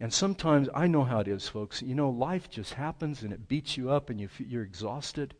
And 0.00 0.12
sometimes, 0.12 0.68
I 0.74 0.86
know 0.86 1.04
how 1.04 1.20
it 1.20 1.28
is, 1.28 1.46
folks. 1.46 1.82
You 1.82 1.94
know, 1.94 2.10
life 2.10 2.50
just 2.50 2.74
happens 2.74 3.22
and 3.22 3.32
it 3.32 3.46
beats 3.46 3.76
you 3.76 3.90
up 3.90 4.10
and 4.10 4.18
you, 4.18 4.28
you're 4.38 4.64
exhausted. 4.64 5.34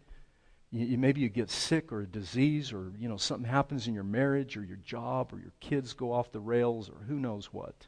You, 0.70 0.84
you, 0.86 0.98
maybe 0.98 1.20
you 1.22 1.28
get 1.28 1.50
sick 1.50 1.90
or 1.90 2.02
a 2.02 2.06
disease 2.06 2.72
or, 2.72 2.92
you 2.98 3.08
know, 3.08 3.16
something 3.16 3.50
happens 3.50 3.88
in 3.88 3.94
your 3.94 4.04
marriage 4.04 4.56
or 4.56 4.64
your 4.64 4.76
job 4.76 5.32
or 5.32 5.40
your 5.40 5.54
kids 5.60 5.94
go 5.94 6.12
off 6.12 6.30
the 6.30 6.40
rails 6.40 6.88
or 6.88 6.98
who 7.08 7.18
knows 7.18 7.46
what. 7.52 7.86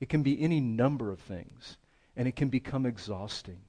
It 0.00 0.08
can 0.08 0.22
be 0.22 0.42
any 0.42 0.60
number 0.60 1.10
of 1.10 1.20
things 1.20 1.78
and 2.16 2.28
it 2.28 2.36
can 2.36 2.48
become 2.48 2.84
exhausting. 2.84 3.60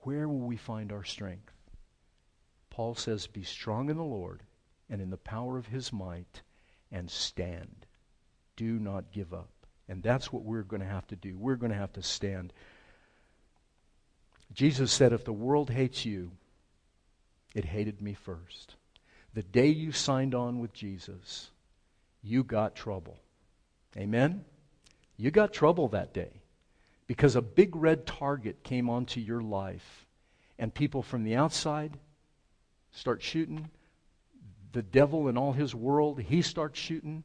Where 0.00 0.28
will 0.28 0.46
we 0.46 0.58
find 0.58 0.92
our 0.92 1.04
strength? 1.04 1.54
Paul 2.68 2.94
says, 2.94 3.26
Be 3.26 3.42
strong 3.42 3.88
in 3.88 3.96
the 3.96 4.04
Lord 4.04 4.42
and 4.90 5.00
in 5.00 5.08
the 5.08 5.16
power 5.16 5.56
of 5.56 5.66
his 5.66 5.92
might 5.92 6.42
and 6.92 7.10
stand. 7.10 7.86
Do 8.56 8.78
not 8.78 9.12
give 9.12 9.32
up. 9.32 9.50
And 9.88 10.02
that's 10.02 10.32
what 10.32 10.44
we're 10.44 10.62
going 10.62 10.82
to 10.82 10.88
have 10.88 11.06
to 11.08 11.16
do. 11.16 11.36
We're 11.36 11.56
going 11.56 11.72
to 11.72 11.78
have 11.78 11.92
to 11.94 12.02
stand. 12.02 12.52
Jesus 14.52 14.92
said, 14.92 15.12
If 15.12 15.24
the 15.24 15.32
world 15.32 15.70
hates 15.70 16.04
you, 16.04 16.30
it 17.54 17.64
hated 17.64 18.00
me 18.00 18.14
first. 18.14 18.76
The 19.34 19.42
day 19.42 19.68
you 19.68 19.92
signed 19.92 20.34
on 20.34 20.60
with 20.60 20.72
Jesus, 20.72 21.50
you 22.22 22.44
got 22.44 22.74
trouble. 22.76 23.18
Amen? 23.96 24.44
You 25.16 25.30
got 25.30 25.52
trouble 25.52 25.88
that 25.88 26.14
day 26.14 26.40
because 27.06 27.36
a 27.36 27.42
big 27.42 27.76
red 27.76 28.06
target 28.06 28.62
came 28.62 28.88
onto 28.88 29.20
your 29.20 29.42
life, 29.42 30.06
and 30.58 30.72
people 30.72 31.02
from 31.02 31.24
the 31.24 31.36
outside 31.36 31.98
start 32.92 33.22
shooting, 33.22 33.70
the 34.74 34.82
devil 34.82 35.28
and 35.28 35.38
all 35.38 35.52
his 35.52 35.74
world, 35.74 36.20
he 36.20 36.42
starts 36.42 36.78
shooting, 36.78 37.24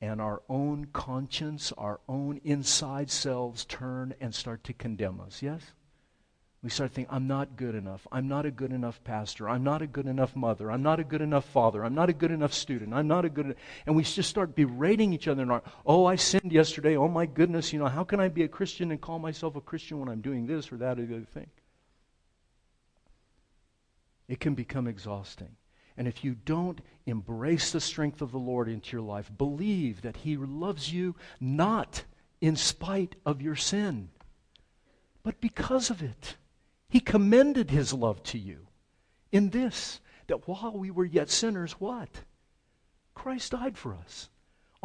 and 0.00 0.20
our 0.20 0.42
own 0.48 0.86
conscience, 0.92 1.72
our 1.78 2.00
own 2.08 2.40
inside 2.44 3.10
selves 3.10 3.64
turn 3.64 4.14
and 4.20 4.34
start 4.34 4.64
to 4.64 4.72
condemn 4.72 5.20
us. 5.20 5.42
Yes? 5.42 5.62
We 6.62 6.70
start 6.70 6.92
thinking, 6.92 7.14
I'm 7.14 7.28
not 7.28 7.56
good 7.56 7.76
enough. 7.76 8.06
I'm 8.10 8.26
not 8.26 8.44
a 8.44 8.50
good 8.50 8.72
enough 8.72 9.02
pastor. 9.04 9.48
I'm 9.48 9.62
not 9.62 9.82
a 9.82 9.86
good 9.86 10.06
enough 10.06 10.34
mother. 10.34 10.72
I'm 10.72 10.82
not 10.82 10.98
a 10.98 11.04
good 11.04 11.22
enough 11.22 11.44
father. 11.44 11.84
I'm 11.84 11.94
not 11.94 12.10
a 12.10 12.12
good 12.12 12.32
enough 12.32 12.52
student. 12.52 12.92
I'm 12.92 13.06
not 13.06 13.24
a 13.24 13.28
good 13.28 13.46
enough. 13.46 13.58
And 13.86 13.94
we 13.94 14.02
just 14.02 14.28
start 14.28 14.56
berating 14.56 15.12
each 15.12 15.28
other. 15.28 15.42
In 15.42 15.50
our, 15.50 15.62
oh, 15.84 16.06
I 16.06 16.16
sinned 16.16 16.50
yesterday. 16.50 16.96
Oh, 16.96 17.08
my 17.08 17.26
goodness. 17.26 17.72
You 17.72 17.78
know, 17.78 17.86
how 17.86 18.02
can 18.02 18.18
I 18.18 18.28
be 18.28 18.42
a 18.42 18.48
Christian 18.48 18.90
and 18.90 19.00
call 19.00 19.20
myself 19.20 19.54
a 19.54 19.60
Christian 19.60 20.00
when 20.00 20.08
I'm 20.08 20.22
doing 20.22 20.46
this 20.46 20.72
or 20.72 20.78
that 20.78 20.98
or 20.98 21.06
the 21.06 21.16
other 21.16 21.24
thing? 21.24 21.46
It 24.26 24.40
can 24.40 24.54
become 24.54 24.88
exhausting. 24.88 25.54
And 25.96 26.06
if 26.06 26.22
you 26.24 26.36
don't 26.44 26.80
embrace 27.06 27.72
the 27.72 27.80
strength 27.80 28.20
of 28.20 28.32
the 28.32 28.38
Lord 28.38 28.68
into 28.68 28.92
your 28.92 29.02
life, 29.02 29.30
believe 29.36 30.02
that 30.02 30.18
He 30.18 30.36
loves 30.36 30.92
you 30.92 31.16
not 31.40 32.04
in 32.40 32.56
spite 32.56 33.16
of 33.24 33.40
your 33.40 33.56
sin, 33.56 34.10
but 35.22 35.40
because 35.40 35.90
of 35.90 36.02
it. 36.02 36.36
He 36.88 37.00
commended 37.00 37.70
His 37.70 37.92
love 37.92 38.22
to 38.24 38.38
you 38.38 38.66
in 39.32 39.50
this 39.50 40.00
that 40.26 40.46
while 40.46 40.76
we 40.76 40.90
were 40.90 41.04
yet 41.04 41.30
sinners, 41.30 41.72
what? 41.72 42.22
Christ 43.14 43.52
died 43.52 43.78
for 43.78 43.94
us 43.94 44.28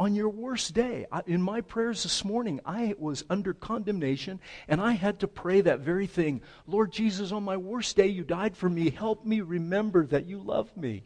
on 0.02 0.16
your 0.16 0.28
worst 0.28 0.74
day. 0.74 1.06
I, 1.12 1.22
in 1.28 1.40
my 1.40 1.60
prayers 1.60 2.02
this 2.02 2.24
morning, 2.24 2.58
I 2.66 2.96
was 2.98 3.22
under 3.30 3.54
condemnation 3.54 4.40
and 4.66 4.80
I 4.80 4.92
had 4.94 5.20
to 5.20 5.28
pray 5.28 5.60
that 5.60 5.78
very 5.78 6.08
thing. 6.08 6.42
Lord 6.66 6.90
Jesus, 6.90 7.30
on 7.30 7.44
my 7.44 7.56
worst 7.56 7.96
day, 7.96 8.08
you 8.08 8.24
died 8.24 8.56
for 8.56 8.68
me. 8.68 8.90
Help 8.90 9.24
me 9.24 9.42
remember 9.42 10.04
that 10.06 10.26
you 10.26 10.40
love 10.40 10.76
me. 10.76 11.04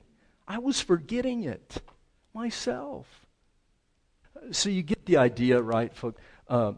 I 0.49 0.61
was 0.61 0.81
forgetting 0.81 1.45
it 1.45 1.83
myself. 2.33 3.07
So 4.51 4.71
you 4.71 4.83
get 4.83 5.05
the 5.05 5.19
idea, 5.19 5.61
right, 5.61 5.95
folks? 5.95 6.19
Uh, 6.49 6.73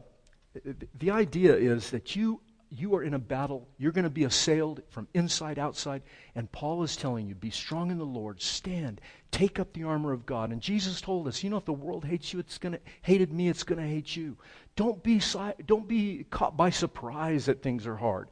the 0.98 1.12
idea 1.12 1.54
is 1.54 1.90
that 1.90 2.16
you 2.16 2.40
you 2.70 2.94
are 2.94 3.02
in 3.02 3.14
a 3.14 3.18
battle. 3.18 3.68
You're 3.78 3.92
going 3.92 4.04
to 4.04 4.10
be 4.10 4.24
assailed 4.24 4.82
from 4.90 5.08
inside 5.14 5.58
outside. 5.58 6.02
And 6.34 6.50
Paul 6.52 6.82
is 6.82 6.96
telling 6.96 7.26
you, 7.26 7.34
be 7.34 7.50
strong 7.50 7.90
in 7.90 7.98
the 7.98 8.04
Lord. 8.04 8.42
Stand. 8.42 9.00
Take 9.30 9.58
up 9.58 9.72
the 9.72 9.84
armor 9.84 10.12
of 10.12 10.26
God. 10.26 10.50
And 10.50 10.60
Jesus 10.60 11.00
told 11.00 11.28
us, 11.28 11.42
you 11.42 11.50
know, 11.50 11.56
if 11.56 11.64
the 11.64 11.72
world 11.72 12.04
hates 12.04 12.32
you, 12.32 12.38
it's 12.38 12.58
going 12.58 12.74
to 12.74 12.80
hated 13.02 13.32
me, 13.32 13.48
it's 13.48 13.64
going 13.64 13.80
to 13.80 13.88
hate 13.88 14.14
you. 14.14 14.36
Don't 14.76 15.02
be, 15.02 15.20
don't 15.66 15.88
be 15.88 16.24
caught 16.30 16.56
by 16.56 16.70
surprise 16.70 17.46
that 17.46 17.62
things 17.62 17.86
are 17.86 17.96
hard. 17.96 18.28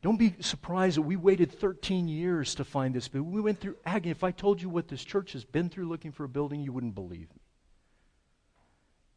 Don't 0.00 0.18
be 0.18 0.34
surprised 0.40 0.96
that 0.96 1.02
we 1.02 1.16
waited 1.16 1.50
13 1.52 2.06
years 2.06 2.54
to 2.56 2.64
find 2.64 2.94
this 2.94 3.08
building. 3.08 3.32
We 3.32 3.40
went 3.40 3.60
through 3.60 3.76
agony. 3.84 4.10
If 4.10 4.22
I 4.22 4.30
told 4.30 4.62
you 4.62 4.68
what 4.68 4.88
this 4.88 5.04
church 5.04 5.32
has 5.32 5.44
been 5.44 5.68
through 5.68 5.88
looking 5.88 6.12
for 6.12 6.24
a 6.24 6.28
building, 6.28 6.60
you 6.60 6.72
wouldn't 6.72 6.94
believe 6.94 7.28
me. 7.34 7.42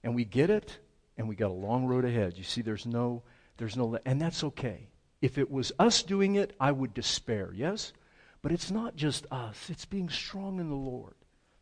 And 0.04 0.16
we 0.16 0.26
get 0.26 0.50
it, 0.50 0.80
and 1.18 1.30
we 1.30 1.36
got 1.36 1.52
a 1.52 1.54
long 1.54 1.86
road 1.86 2.04
ahead. 2.04 2.36
You 2.36 2.44
see, 2.44 2.64
there's 2.64 2.88
no 2.88 3.22
there's 3.58 3.78
no, 3.78 3.98
and 4.06 4.22
that's 4.22 4.44
okay. 4.44 4.90
If 5.22 5.38
it 5.38 5.52
was 5.52 5.72
us 5.78 6.04
doing 6.04 6.36
it, 6.36 6.56
I 6.60 6.72
would 6.72 6.94
despair, 6.94 7.52
yes? 7.54 7.94
But 8.42 8.52
it's 8.52 8.72
not 8.72 8.96
just 8.96 9.26
us, 9.32 9.70
it's 9.70 9.86
being 9.86 10.10
strong 10.10 10.60
in 10.60 10.70
the 10.70 10.76
Lord. 10.76 11.14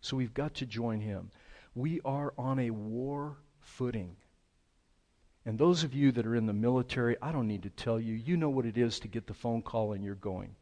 So 0.02 0.16
we've 0.16 0.34
got 0.34 0.54
to 0.56 0.66
join 0.66 1.02
Him. 1.02 1.32
We 1.76 2.00
are 2.06 2.34
on 2.38 2.60
a 2.60 2.70
war 2.70 3.38
footing. 3.60 4.16
And 5.46 5.58
those 5.58 5.84
of 5.84 5.94
you 5.94 6.12
that 6.14 6.26
are 6.26 6.36
in 6.36 6.46
the 6.46 6.54
military, 6.54 7.18
I 7.22 7.32
don't 7.32 7.48
need 7.48 7.64
to 7.64 7.70
tell 7.70 8.00
you, 8.00 8.14
you 8.14 8.38
know 8.38 8.50
what 8.50 8.66
it 8.66 8.78
is 8.78 9.00
to 9.00 9.08
get 9.08 9.28
the 9.28 9.34
phone 9.34 9.62
call 9.62 9.94
and 9.94 10.04
you're 10.04 10.16
going. 10.16 10.56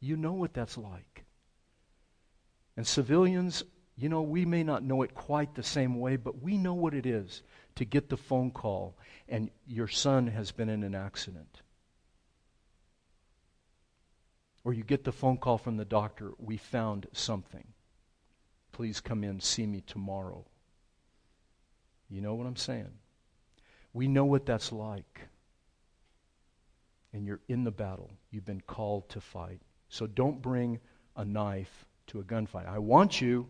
You 0.00 0.16
know 0.16 0.34
what 0.34 0.52
that's 0.52 0.76
like. 0.76 1.24
And 2.76 2.86
civilians, 2.86 3.64
you 3.96 4.08
know, 4.08 4.22
we 4.22 4.44
may 4.44 4.62
not 4.62 4.82
know 4.82 5.02
it 5.02 5.14
quite 5.14 5.54
the 5.54 5.62
same 5.62 5.98
way, 5.98 6.16
but 6.16 6.42
we 6.42 6.58
know 6.58 6.74
what 6.74 6.94
it 6.94 7.06
is 7.06 7.42
to 7.76 7.84
get 7.84 8.08
the 8.08 8.16
phone 8.16 8.50
call 8.50 8.96
and 9.28 9.50
your 9.66 9.88
son 9.88 10.26
has 10.26 10.52
been 10.52 10.68
in 10.68 10.82
an 10.82 10.94
accident. 10.94 11.62
Or 14.64 14.72
you 14.72 14.82
get 14.82 15.04
the 15.04 15.12
phone 15.12 15.38
call 15.38 15.58
from 15.58 15.76
the 15.76 15.84
doctor, 15.84 16.32
we 16.38 16.56
found 16.56 17.06
something. 17.12 17.64
Please 18.72 19.00
come 19.00 19.24
in, 19.24 19.40
see 19.40 19.66
me 19.66 19.82
tomorrow. 19.86 20.44
You 22.10 22.20
know 22.20 22.34
what 22.34 22.46
I'm 22.46 22.56
saying? 22.56 22.90
We 23.92 24.08
know 24.08 24.24
what 24.24 24.44
that's 24.44 24.72
like. 24.72 25.22
And 27.12 27.26
you're 27.26 27.40
in 27.48 27.64
the 27.64 27.70
battle. 27.70 28.10
You've 28.30 28.44
been 28.44 28.60
called 28.60 29.08
to 29.10 29.20
fight. 29.20 29.60
So 29.88 30.06
don't 30.06 30.42
bring 30.42 30.80
a 31.16 31.24
knife 31.24 31.86
to 32.08 32.20
a 32.20 32.24
gunfight. 32.24 32.68
I 32.68 32.78
want 32.78 33.20
you, 33.20 33.48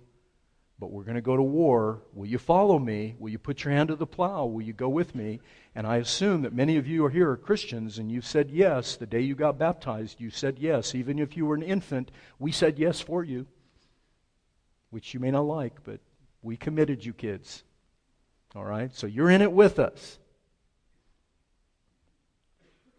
but 0.79 0.91
we're 0.91 1.05
going 1.05 1.17
to 1.17 1.23
go 1.23 1.37
to 1.37 1.43
war. 1.43 2.03
Will 2.13 2.27
you 2.27 2.39
follow 2.39 2.79
me? 2.79 3.15
Will 3.19 3.31
you 3.31 3.39
put 3.39 3.65
your 3.65 3.73
hand 3.73 3.89
to 3.89 3.97
the 3.97 4.07
plow? 4.07 4.45
Will 4.45 4.63
you 4.63 4.75
go 4.75 4.89
with 4.89 5.15
me? 5.15 5.41
And 5.75 5.87
I 5.87 5.97
assume 5.97 6.43
that 6.43 6.53
many 6.53 6.77
of 6.77 6.87
you 6.87 7.05
are 7.07 7.11
here 7.11 7.31
are 7.31 7.37
Christians 7.37 7.99
and 7.99 8.13
you've 8.13 8.27
said 8.27 8.51
yes. 8.51 8.97
The 8.97 9.07
day 9.07 9.21
you 9.21 9.35
got 9.35 9.59
baptized, 9.59 10.21
you 10.21 10.29
said 10.29 10.59
yes. 10.59 10.95
Even 10.95 11.19
if 11.19 11.37
you 11.37 11.47
were 11.47 11.55
an 11.55 11.63
infant, 11.63 12.11
we 12.39 12.53
said 12.53 12.79
yes 12.79 13.01
for 13.01 13.25
you, 13.25 13.47
which 14.91 15.15
you 15.15 15.21
may 15.21 15.31
not 15.31 15.47
like, 15.47 15.83
but 15.83 16.01
we 16.43 16.57
committed 16.57 17.05
you 17.05 17.15
kids. 17.15 17.65
All 18.55 18.65
right? 18.65 18.95
So 18.95 19.07
you're 19.07 19.31
in 19.31 19.43
it 19.43 19.53
with 19.53 19.79
us. 19.79 20.19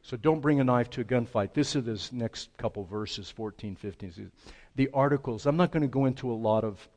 So 0.02 0.18
don't 0.18 0.40
bring 0.40 0.60
a 0.60 0.63
knife 0.63 0.90
to 0.92 1.02
a 1.02 1.04
gunfight. 1.04 1.54
This 1.54 1.76
is 1.76 1.84
this 1.84 2.12
next 2.12 2.50
couple 2.58 2.86
verses, 2.86 3.30
14, 3.30 3.76
15. 3.76 4.32
The 4.76 4.90
articles. 4.94 5.46
I'm 5.46 5.58
not 5.58 5.72
going 5.72 5.82
to 5.82 5.88
go 5.88 6.06
into 6.06 6.32
a 6.32 6.34
lot 6.34 6.63
of 6.63 6.88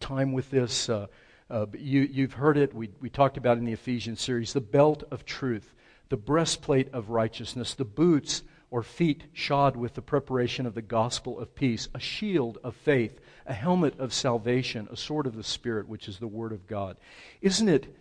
time 0.00 0.32
with 0.32 0.50
this. 0.50 0.88
Uh, 0.88 1.06
uh, 1.50 1.66
you, 1.76 2.22
have 2.22 2.32
heard 2.32 2.56
it. 2.56 2.72
We, 2.74 2.90
we 3.00 3.10
talked 3.10 3.36
about 3.36 3.58
in 3.58 3.64
the 3.64 3.72
Ephesians 3.72 4.20
series. 4.20 4.52
The 4.52 4.60
belt 4.60 5.04
of 5.10 5.26
truth, 5.26 5.74
the 6.08 6.16
breastplate 6.16 6.92
of 6.94 7.10
righteousness, 7.10 7.74
the 7.74 7.84
boots 7.84 8.42
or 8.70 8.82
feet 8.82 9.24
shod 9.32 9.76
with 9.76 9.94
the 9.94 10.02
preparation 10.02 10.66
of 10.66 10.74
the 10.74 10.82
gospel 10.82 11.38
of 11.38 11.54
peace, 11.54 11.88
a 11.94 12.00
shield 12.00 12.58
of 12.64 12.74
faith, 12.74 13.20
a 13.46 13.52
helmet 13.52 13.98
of 14.00 14.12
salvation, 14.12 14.88
a 14.90 14.96
sword 14.96 15.26
of 15.26 15.36
the 15.36 15.44
Spirit, 15.44 15.86
which 15.86 16.08
is 16.08 16.18
the 16.18 16.26
Word 16.26 16.50
of 16.50 16.66
God. 16.66 16.96
Isn't 17.40 17.68
it 17.68 17.94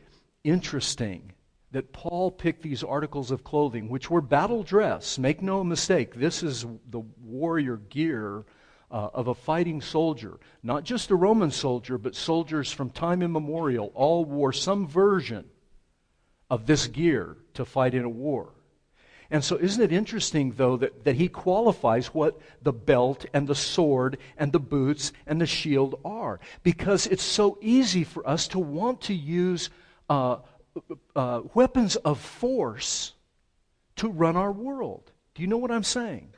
interesting 0.43 1.33
that 1.71 1.91
Paul 1.91 2.31
picked 2.31 2.63
these 2.63 2.83
articles 2.83 3.29
of 3.29 3.43
clothing, 3.43 3.89
which 3.89 4.09
were 4.09 4.21
battle 4.21 4.63
dress? 4.63 5.19
Make 5.19 5.41
no 5.41 5.63
mistake, 5.63 6.15
this 6.15 6.41
is 6.41 6.65
the 6.89 7.03
warrior 7.21 7.77
gear 7.77 8.45
uh, 8.93 9.09
of 9.13 9.27
a 9.27 9.33
fighting 9.33 9.81
soldier. 9.81 10.39
Not 10.61 10.83
just 10.83 11.09
a 11.09 11.15
Roman 11.15 11.49
soldier, 11.49 11.97
but 11.97 12.15
soldiers 12.15 12.71
from 12.71 12.91
time 12.91 13.23
immemorial 13.23 13.91
all 13.95 14.23
wore 14.23 14.53
some 14.53 14.87
version 14.87 15.45
of 16.49 16.67
this 16.67 16.85
gear 16.85 17.35
to 17.55 17.65
fight 17.65 17.95
in 17.95 18.03
a 18.03 18.09
war. 18.09 18.53
And 19.31 19.43
so, 19.43 19.57
isn't 19.57 19.81
it 19.81 19.91
interesting, 19.91 20.51
though, 20.51 20.77
that, 20.77 21.05
that 21.05 21.15
he 21.15 21.27
qualifies 21.27 22.07
what 22.07 22.39
the 22.61 22.71
belt 22.71 23.25
and 23.33 23.47
the 23.47 23.55
sword 23.55 24.19
and 24.37 24.51
the 24.51 24.59
boots 24.59 25.11
and 25.25 25.41
the 25.41 25.47
shield 25.47 25.99
are? 26.05 26.39
Because 26.61 27.07
it's 27.07 27.23
so 27.23 27.57
easy 27.61 28.03
for 28.03 28.27
us 28.29 28.47
to 28.49 28.59
want 28.59 29.01
to 29.01 29.15
use 29.15 29.71
uh, 30.07 30.37
uh, 31.15 31.41
weapons 31.55 31.95
of 31.95 32.19
force 32.19 33.13
to 33.95 34.07
run 34.07 34.37
our 34.37 34.51
world. 34.51 35.11
Do 35.33 35.41
you 35.41 35.47
know 35.47 35.57
what 35.57 35.71
I'm 35.71 35.83
saying? 35.83 36.29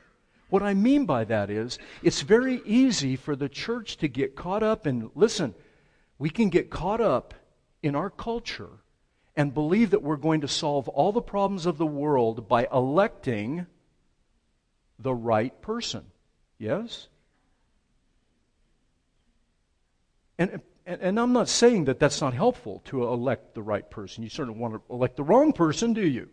What 0.48 0.62
I 0.62 0.74
mean 0.74 1.06
by 1.06 1.24
that 1.24 1.50
is, 1.50 1.78
it's 2.02 2.22
very 2.22 2.62
easy 2.64 3.16
for 3.16 3.34
the 3.34 3.48
church 3.48 3.96
to 3.98 4.08
get 4.08 4.36
caught 4.36 4.62
up 4.62 4.86
in, 4.86 5.10
listen, 5.14 5.54
we 6.18 6.30
can 6.30 6.50
get 6.50 6.70
caught 6.70 7.00
up 7.00 7.34
in 7.82 7.96
our 7.96 8.10
culture 8.10 8.70
and 9.36 9.52
believe 9.52 9.90
that 9.90 10.02
we're 10.02 10.16
going 10.16 10.40
to 10.40 10.48
solve 10.48 10.88
all 10.88 11.12
the 11.12 11.20
problems 11.20 11.66
of 11.66 11.78
the 11.78 11.86
world 11.86 12.48
by 12.48 12.66
electing 12.72 13.66
the 14.98 15.14
right 15.14 15.60
person. 15.60 16.04
Yes? 16.58 17.08
And, 20.38 20.62
and, 20.86 21.02
and, 21.02 21.20
I'm 21.20 21.32
not 21.32 21.48
saying 21.48 21.86
that 21.86 21.98
that's 21.98 22.20
not 22.20 22.34
helpful 22.34 22.82
to 22.86 23.04
elect 23.04 23.54
the 23.54 23.62
right 23.62 23.88
person. 23.90 24.22
You 24.22 24.30
certainly 24.30 24.58
want 24.58 24.74
to 24.74 24.82
elect 24.94 25.16
the 25.16 25.22
wrong 25.22 25.52
person, 25.52 25.92
do 25.92 26.06
you? 26.06 26.28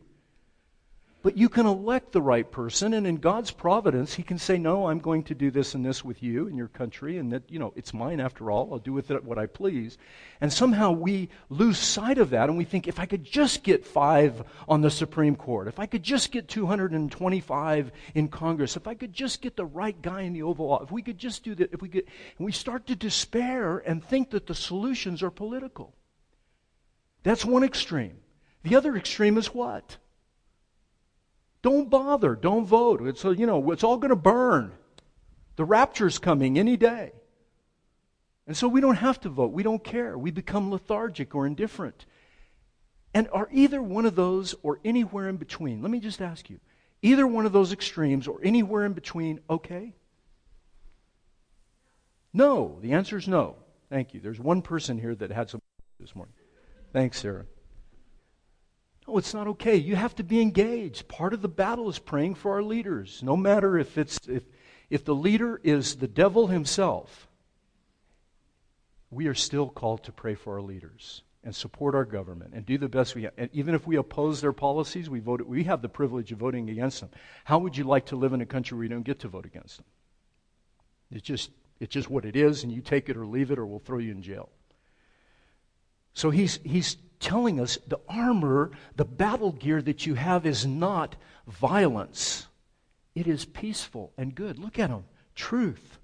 But 1.23 1.37
you 1.37 1.47
can 1.47 1.65
elect 1.65 2.11
the 2.11 2.21
right 2.21 2.51
person, 2.51 2.93
and 2.93 3.07
in 3.07 3.15
God's 3.15 3.49
providence, 3.49 4.13
He 4.13 4.23
can 4.23 4.37
say, 4.37 4.57
No, 4.57 4.87
I'm 4.87 4.99
going 4.99 5.23
to 5.23 5.33
do 5.33 5.51
this 5.51 5.73
and 5.73 5.85
this 5.85 6.03
with 6.03 6.21
you 6.21 6.47
and 6.49 6.57
your 6.57 6.67
country, 6.67 7.17
and 7.17 7.31
that, 7.31 7.49
you 7.49 7.59
know, 7.59 7.71
it's 7.77 7.93
mine 7.93 8.19
after 8.19 8.51
all. 8.51 8.67
I'll 8.73 8.79
do 8.79 8.91
with 8.91 9.09
it 9.09 9.23
what 9.23 9.37
I 9.37 9.45
please. 9.45 9.97
And 10.41 10.51
somehow 10.51 10.91
we 10.91 11.29
lose 11.47 11.77
sight 11.77 12.17
of 12.17 12.31
that, 12.31 12.49
and 12.49 12.57
we 12.57 12.65
think, 12.65 12.89
if 12.89 12.99
I 12.99 13.05
could 13.05 13.23
just 13.23 13.63
get 13.63 13.87
five 13.87 14.43
on 14.67 14.81
the 14.81 14.91
Supreme 14.91 15.37
Court, 15.37 15.69
if 15.69 15.79
I 15.79 15.85
could 15.85 16.03
just 16.03 16.29
get 16.29 16.49
225 16.49 17.91
in 18.15 18.27
Congress, 18.27 18.75
if 18.75 18.85
I 18.85 18.93
could 18.93 19.13
just 19.13 19.41
get 19.41 19.55
the 19.55 19.65
right 19.65 19.99
guy 20.01 20.23
in 20.23 20.33
the 20.33 20.43
Oval 20.43 20.73
Office, 20.73 20.87
if 20.87 20.91
we 20.91 21.03
could 21.03 21.17
just 21.17 21.45
do 21.45 21.55
that, 21.55 21.71
if 21.71 21.81
we 21.81 21.87
could, 21.87 22.03
and 22.37 22.45
we 22.45 22.51
start 22.51 22.85
to 22.87 22.97
despair 22.97 23.77
and 23.77 24.03
think 24.03 24.31
that 24.31 24.45
the 24.45 24.55
solutions 24.55 25.23
are 25.23 25.31
political. 25.31 25.95
That's 27.23 27.45
one 27.45 27.63
extreme. 27.63 28.17
The 28.63 28.75
other 28.75 28.97
extreme 28.97 29.37
is 29.37 29.53
what? 29.53 29.95
Don't 31.63 31.89
bother. 31.89 32.35
Don't 32.35 32.65
vote. 32.65 33.01
It's, 33.07 33.25
uh, 33.25 33.31
you 33.31 33.47
know, 33.47 33.71
it's 33.71 33.83
all 33.83 33.97
going 33.97 34.09
to 34.09 34.15
burn. 34.15 34.73
The 35.55 35.65
rapture's 35.65 36.19
coming 36.19 36.59
any 36.59 36.77
day. 36.77 37.13
And 38.45 38.55
so 38.55 38.67
we 38.67 38.81
don't 38.81 38.97
have 38.97 39.19
to 39.21 39.29
vote. 39.29 39.53
We 39.53 39.63
don't 39.63 39.83
care. 39.83 40.17
We 40.17 40.29
become 40.29 40.69
lethargic 40.69 41.33
or 41.33 41.47
indifferent. 41.47 42.05
And 43.13 43.29
are 43.31 43.47
either 43.51 43.81
one 43.81 44.05
of 44.05 44.15
those 44.15 44.53
or 44.61 44.79
anywhere 44.83 45.29
in 45.29 45.37
between? 45.37 45.81
Let 45.81 45.89
me 45.89 45.99
just 45.99 46.21
ask 46.21 46.49
you. 46.49 46.59
Either 47.01 47.25
one 47.25 47.45
of 47.45 47.53
those 47.53 47.71
extremes 47.71 48.27
or 48.27 48.39
anywhere 48.43 48.85
in 48.85 48.93
between 48.93 49.39
okay? 49.49 49.93
No. 52.33 52.79
The 52.81 52.91
answer 52.91 53.17
is 53.17 53.27
no. 53.27 53.55
Thank 53.89 54.13
you. 54.13 54.19
There's 54.19 54.39
one 54.39 54.61
person 54.61 54.99
here 54.99 55.15
that 55.15 55.31
had 55.31 55.49
some 55.49 55.61
this 55.99 56.13
morning. 56.13 56.33
Thanks, 56.91 57.21
Sarah. 57.21 57.45
No, 59.07 59.17
it's 59.17 59.33
not 59.33 59.47
okay. 59.47 59.75
You 59.75 59.95
have 59.95 60.15
to 60.15 60.23
be 60.23 60.41
engaged. 60.41 61.07
Part 61.07 61.33
of 61.33 61.41
the 61.41 61.49
battle 61.49 61.89
is 61.89 61.99
praying 61.99 62.35
for 62.35 62.53
our 62.53 62.63
leaders. 62.63 63.21
No 63.21 63.35
matter 63.35 63.77
if 63.77 63.97
it's 63.97 64.19
if 64.27 64.43
if 64.89 65.03
the 65.03 65.15
leader 65.15 65.59
is 65.63 65.95
the 65.95 66.07
devil 66.07 66.47
himself, 66.47 67.27
we 69.09 69.27
are 69.27 69.33
still 69.33 69.69
called 69.69 70.03
to 70.03 70.11
pray 70.11 70.35
for 70.35 70.55
our 70.55 70.61
leaders 70.61 71.23
and 71.43 71.53
support 71.53 71.95
our 71.95 72.05
government 72.05 72.53
and 72.53 72.65
do 72.65 72.77
the 72.77 72.87
best 72.87 73.15
we 73.15 73.23
can. 73.23 73.31
And 73.37 73.49
even 73.53 73.75
if 73.75 73.85
we 73.85 73.97
oppose 73.97 74.39
their 74.39 74.53
policies, 74.53 75.09
we 75.09 75.19
vote 75.19 75.45
we 75.45 75.65
have 75.65 75.81
the 75.81 75.89
privilege 75.89 76.31
of 76.31 76.39
voting 76.39 76.69
against 76.69 77.01
them. 77.01 77.09
How 77.43 77.59
would 77.59 77.75
you 77.75 77.83
like 77.83 78.05
to 78.07 78.15
live 78.15 78.33
in 78.33 78.41
a 78.41 78.45
country 78.45 78.77
where 78.77 78.83
you 78.83 78.89
don't 78.89 79.03
get 79.03 79.19
to 79.19 79.27
vote 79.27 79.45
against 79.45 79.77
them? 79.77 79.85
It's 81.11 81.25
just 81.25 81.51
it's 81.79 81.93
just 81.93 82.09
what 82.09 82.23
it 82.23 82.35
is, 82.35 82.63
and 82.63 82.71
you 82.71 82.81
take 82.81 83.09
it 83.09 83.17
or 83.17 83.25
leave 83.25 83.51
it, 83.51 83.59
or 83.59 83.65
we'll 83.65 83.79
throw 83.79 83.97
you 83.97 84.11
in 84.11 84.21
jail. 84.21 84.49
So 86.13 86.29
he's 86.29 86.59
he's 86.63 86.97
telling 87.23 87.59
us 87.59 87.79
the 87.87 87.99
armor, 88.07 88.69
the 88.95 89.05
battle 89.05 89.53
gear 89.53 89.81
that 89.81 90.05
you 90.05 90.13
have 90.13 90.45
is 90.45 90.65
not 90.65 91.15
violence. 91.47 92.47
It 93.15 93.25
is 93.25 93.45
peaceful 93.45 94.11
and 94.17 94.35
good. 94.35 94.59
Look 94.59 94.77
at 94.77 94.89
them. 94.89 95.05
Truth. 95.33 95.97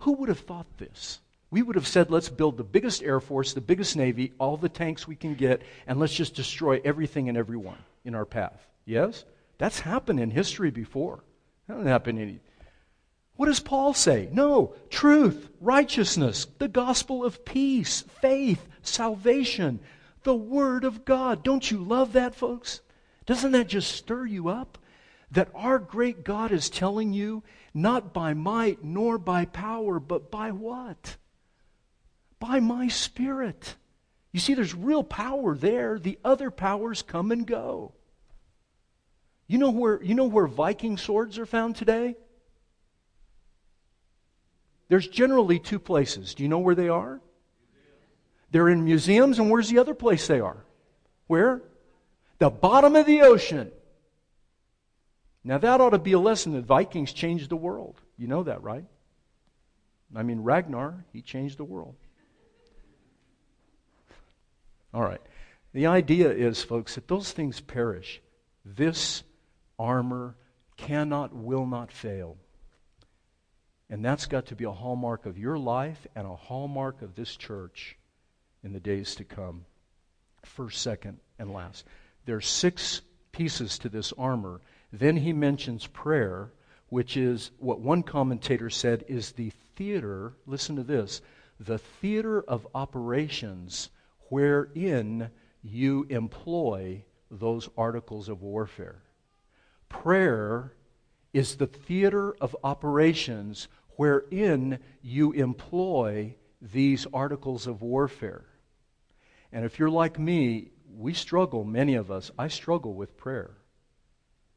Who 0.00 0.12
would 0.12 0.28
have 0.28 0.40
thought 0.40 0.66
this? 0.76 1.20
We 1.50 1.62
would 1.62 1.76
have 1.76 1.86
said, 1.86 2.10
let's 2.10 2.28
build 2.28 2.56
the 2.56 2.64
biggest 2.64 3.02
Air 3.02 3.20
Force, 3.20 3.52
the 3.52 3.60
biggest 3.60 3.96
Navy, 3.96 4.32
all 4.38 4.56
the 4.56 4.68
tanks 4.68 5.06
we 5.06 5.14
can 5.16 5.34
get, 5.34 5.62
and 5.86 5.98
let's 5.98 6.14
just 6.14 6.34
destroy 6.34 6.80
everything 6.84 7.28
and 7.28 7.38
everyone 7.38 7.78
in 8.04 8.14
our 8.14 8.26
path. 8.26 8.66
Yes? 8.84 9.24
That's 9.58 9.80
happened 9.80 10.20
in 10.20 10.30
history 10.30 10.70
before. 10.70 11.22
That 11.66 11.74
doesn't 11.74 11.88
happen 11.88 12.18
any. 12.18 12.40
What 13.36 13.46
does 13.46 13.60
Paul 13.60 13.94
say? 13.94 14.28
No, 14.32 14.74
truth, 14.90 15.50
righteousness, 15.60 16.46
the 16.58 16.68
gospel 16.68 17.24
of 17.24 17.44
peace, 17.44 18.02
faith, 18.20 18.66
salvation, 18.82 19.78
the 20.26 20.34
Word 20.34 20.84
of 20.84 21.04
God. 21.04 21.42
Don't 21.42 21.70
you 21.70 21.78
love 21.78 22.12
that, 22.12 22.34
folks? 22.34 22.80
Doesn't 23.24 23.52
that 23.52 23.68
just 23.68 23.92
stir 23.92 24.26
you 24.26 24.48
up? 24.48 24.76
That 25.30 25.48
our 25.54 25.78
great 25.78 26.24
God 26.24 26.52
is 26.52 26.68
telling 26.68 27.12
you, 27.12 27.44
not 27.72 28.12
by 28.12 28.34
might 28.34 28.84
nor 28.84 29.18
by 29.18 29.44
power, 29.44 29.98
but 30.00 30.30
by 30.30 30.50
what? 30.50 31.16
By 32.40 32.60
my 32.60 32.88
Spirit. 32.88 33.76
You 34.32 34.40
see, 34.40 34.54
there's 34.54 34.74
real 34.74 35.04
power 35.04 35.56
there. 35.56 35.98
The 35.98 36.18
other 36.24 36.50
powers 36.50 37.02
come 37.02 37.30
and 37.30 37.46
go. 37.46 37.94
You 39.46 39.58
know 39.58 39.70
where, 39.70 40.02
you 40.02 40.14
know 40.14 40.24
where 40.24 40.48
Viking 40.48 40.96
swords 40.96 41.38
are 41.38 41.46
found 41.46 41.76
today? 41.76 42.16
There's 44.88 45.06
generally 45.06 45.60
two 45.60 45.78
places. 45.78 46.34
Do 46.34 46.42
you 46.42 46.48
know 46.48 46.58
where 46.58 46.74
they 46.74 46.88
are? 46.88 47.20
They're 48.50 48.68
in 48.68 48.84
museums, 48.84 49.38
and 49.38 49.50
where's 49.50 49.68
the 49.68 49.78
other 49.78 49.94
place 49.94 50.26
they 50.26 50.40
are? 50.40 50.64
Where? 51.26 51.62
The 52.38 52.50
bottom 52.50 52.96
of 52.96 53.06
the 53.06 53.22
ocean. 53.22 53.72
Now, 55.42 55.58
that 55.58 55.80
ought 55.80 55.90
to 55.90 55.98
be 55.98 56.12
a 56.12 56.18
lesson 56.18 56.52
that 56.52 56.64
Vikings 56.64 57.12
changed 57.12 57.50
the 57.50 57.56
world. 57.56 58.00
You 58.18 58.26
know 58.26 58.42
that, 58.44 58.62
right? 58.62 58.84
I 60.14 60.22
mean, 60.22 60.40
Ragnar, 60.40 61.04
he 61.12 61.22
changed 61.22 61.58
the 61.58 61.64
world. 61.64 61.94
All 64.92 65.02
right. 65.02 65.20
The 65.72 65.86
idea 65.86 66.30
is, 66.30 66.62
folks, 66.62 66.94
that 66.94 67.08
those 67.08 67.32
things 67.32 67.60
perish. 67.60 68.20
This 68.64 69.22
armor 69.78 70.36
cannot, 70.76 71.34
will 71.34 71.66
not 71.66 71.92
fail. 71.92 72.36
And 73.90 74.04
that's 74.04 74.26
got 74.26 74.46
to 74.46 74.56
be 74.56 74.64
a 74.64 74.72
hallmark 74.72 75.26
of 75.26 75.38
your 75.38 75.58
life 75.58 76.06
and 76.16 76.26
a 76.26 76.34
hallmark 76.34 77.02
of 77.02 77.14
this 77.14 77.36
church 77.36 77.96
in 78.66 78.72
the 78.72 78.80
days 78.80 79.14
to 79.14 79.24
come. 79.24 79.64
First, 80.44 80.82
second, 80.82 81.18
and 81.38 81.52
last. 81.52 81.86
There 82.24 82.36
are 82.36 82.40
six 82.40 83.00
pieces 83.30 83.78
to 83.78 83.88
this 83.88 84.12
armor. 84.18 84.60
Then 84.92 85.16
he 85.16 85.32
mentions 85.32 85.86
prayer, 85.86 86.52
which 86.88 87.16
is 87.16 87.52
what 87.58 87.80
one 87.80 88.02
commentator 88.02 88.68
said 88.68 89.04
is 89.06 89.32
the 89.32 89.52
theater, 89.76 90.34
listen 90.46 90.74
to 90.76 90.82
this, 90.82 91.22
the 91.60 91.78
theater 91.78 92.42
of 92.42 92.66
operations 92.74 93.90
wherein 94.30 95.30
you 95.62 96.04
employ 96.10 97.04
those 97.30 97.68
articles 97.78 98.28
of 98.28 98.42
warfare. 98.42 99.02
Prayer 99.88 100.72
is 101.32 101.56
the 101.56 101.68
theater 101.68 102.34
of 102.40 102.56
operations 102.64 103.68
wherein 103.96 104.80
you 105.02 105.30
employ 105.32 106.34
these 106.60 107.06
articles 107.12 107.68
of 107.68 107.82
warfare. 107.82 108.44
And 109.52 109.64
if 109.64 109.78
you're 109.78 109.90
like 109.90 110.18
me, 110.18 110.70
we 110.94 111.14
struggle, 111.14 111.64
many 111.64 111.94
of 111.94 112.10
us, 112.10 112.30
I 112.38 112.48
struggle 112.48 112.94
with 112.94 113.16
prayer. 113.16 113.56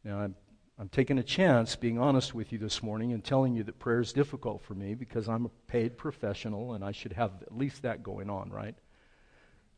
Now, 0.03 0.19
I'm, 0.19 0.35
I'm 0.77 0.89
taking 0.89 1.17
a 1.17 1.23
chance 1.23 1.75
being 1.75 1.99
honest 1.99 2.33
with 2.33 2.51
you 2.51 2.57
this 2.57 2.81
morning 2.81 3.13
and 3.13 3.23
telling 3.23 3.53
you 3.53 3.63
that 3.63 3.79
prayer 3.79 3.99
is 3.99 4.13
difficult 4.13 4.63
for 4.63 4.73
me 4.73 4.95
because 4.95 5.27
I'm 5.27 5.45
a 5.45 5.51
paid 5.67 5.97
professional 5.97 6.73
and 6.73 6.83
I 6.83 6.91
should 6.91 7.13
have 7.13 7.31
at 7.41 7.55
least 7.55 7.83
that 7.83 8.03
going 8.03 8.29
on, 8.29 8.49
right? 8.49 8.75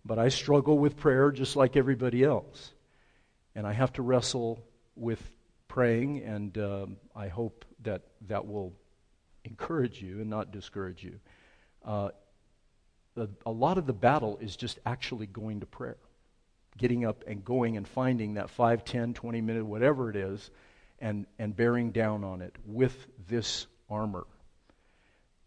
But 0.05 0.19
I 0.19 0.29
struggle 0.29 0.77
with 0.77 0.97
prayer 0.97 1.31
just 1.31 1.55
like 1.55 1.75
everybody 1.75 2.23
else. 2.23 2.73
And 3.55 3.67
I 3.67 3.73
have 3.73 3.93
to 3.93 4.01
wrestle 4.01 4.63
with 4.95 5.21
praying, 5.67 6.23
and 6.23 6.57
um, 6.57 6.97
I 7.15 7.27
hope 7.27 7.65
that 7.83 8.03
that 8.27 8.47
will 8.47 8.73
encourage 9.43 10.01
you 10.01 10.21
and 10.21 10.29
not 10.29 10.51
discourage 10.51 11.03
you. 11.03 11.19
Uh, 11.83 12.09
a, 13.17 13.27
a 13.45 13.51
lot 13.51 13.77
of 13.77 13.85
the 13.85 13.93
battle 13.93 14.37
is 14.41 14.55
just 14.55 14.79
actually 14.85 15.27
going 15.27 15.59
to 15.59 15.65
prayer, 15.65 15.97
getting 16.77 17.05
up 17.05 17.23
and 17.27 17.43
going 17.43 17.77
and 17.77 17.87
finding 17.87 18.35
that 18.35 18.49
5, 18.49 18.85
10, 18.85 19.13
20 19.13 19.41
minute, 19.41 19.65
whatever 19.65 20.09
it 20.09 20.15
is, 20.15 20.51
and, 20.99 21.25
and 21.39 21.55
bearing 21.55 21.91
down 21.91 22.23
on 22.23 22.41
it 22.41 22.55
with 22.65 23.07
this 23.27 23.67
armor. 23.89 24.25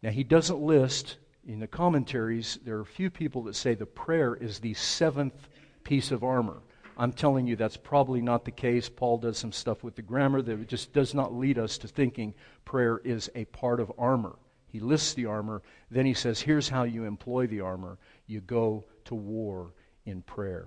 Now, 0.02 0.10
he 0.10 0.24
doesn't 0.24 0.60
list 0.60 1.16
in 1.46 1.60
the 1.60 1.66
commentaries, 1.66 2.58
there 2.64 2.76
are 2.76 2.82
a 2.82 2.86
few 2.86 3.10
people 3.10 3.42
that 3.44 3.56
say 3.56 3.74
the 3.74 3.86
prayer 3.86 4.34
is 4.34 4.58
the 4.58 4.74
seventh 4.74 5.48
piece 5.82 6.10
of 6.10 6.24
armor. 6.24 6.62
I'm 6.96 7.12
telling 7.12 7.46
you 7.46 7.56
that's 7.56 7.76
probably 7.76 8.22
not 8.22 8.44
the 8.44 8.50
case. 8.50 8.88
Paul 8.88 9.18
does 9.18 9.36
some 9.36 9.52
stuff 9.52 9.82
with 9.82 9.96
the 9.96 10.02
grammar 10.02 10.40
that 10.42 10.68
just 10.68 10.92
does 10.92 11.12
not 11.12 11.34
lead 11.34 11.58
us 11.58 11.76
to 11.78 11.88
thinking 11.88 12.34
prayer 12.64 13.00
is 13.04 13.30
a 13.34 13.44
part 13.46 13.80
of 13.80 13.92
armor. 13.98 14.36
He 14.74 14.80
lists 14.80 15.14
the 15.14 15.26
armor, 15.26 15.62
then 15.88 16.04
he 16.04 16.14
says, 16.14 16.40
here's 16.40 16.68
how 16.68 16.82
you 16.82 17.04
employ 17.04 17.46
the 17.46 17.60
armor 17.60 17.96
you 18.26 18.40
go 18.40 18.86
to 19.04 19.14
war 19.14 19.72
in 20.04 20.22
prayer. 20.22 20.66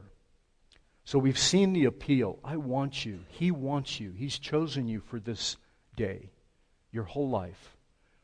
So 1.04 1.20
we've 1.20 1.38
seen 1.38 1.74
the 1.74 1.84
appeal. 1.84 2.40
I 2.42 2.56
want 2.56 3.06
you. 3.06 3.20
He 3.28 3.52
wants 3.52 4.00
you. 4.00 4.14
He's 4.14 4.40
chosen 4.40 4.88
you 4.88 5.02
for 5.02 5.20
this 5.20 5.58
day, 5.98 6.30
your 6.94 7.04
whole 7.04 7.30
life 7.30 7.76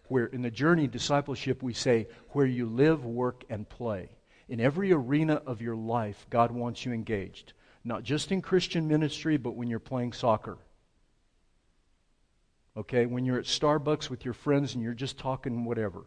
where 0.08 0.28
in 0.28 0.42
the 0.42 0.52
journey 0.52 0.88
discipleship 0.88 1.62
we 1.62 1.74
say 1.74 2.08
where 2.30 2.46
you 2.46 2.66
live, 2.66 3.04
work, 3.04 3.44
and 3.50 3.68
play. 3.68 4.10
In 4.48 4.62
every 4.62 4.94
arena 4.94 5.42
of 5.46 5.62
your 5.62 5.76
life, 5.76 6.26
God 6.30 6.52
wants 6.52 6.86
you 6.86 6.94
engaged. 6.94 7.52
Not 7.84 8.04
just 8.04 8.32
in 8.32 8.42
Christian 8.42 8.88
ministry, 8.88 9.36
but 9.36 9.56
when 9.56 9.68
you're 9.68 9.80
playing 9.80 10.14
soccer. 10.14 10.58
Okay, 12.76 13.06
when 13.06 13.24
you're 13.24 13.38
at 13.38 13.46
Starbucks 13.46 14.10
with 14.10 14.26
your 14.26 14.34
friends 14.34 14.74
and 14.74 14.84
you're 14.84 14.94
just 14.94 15.20
talking 15.20 15.66
whatever. 15.66 16.06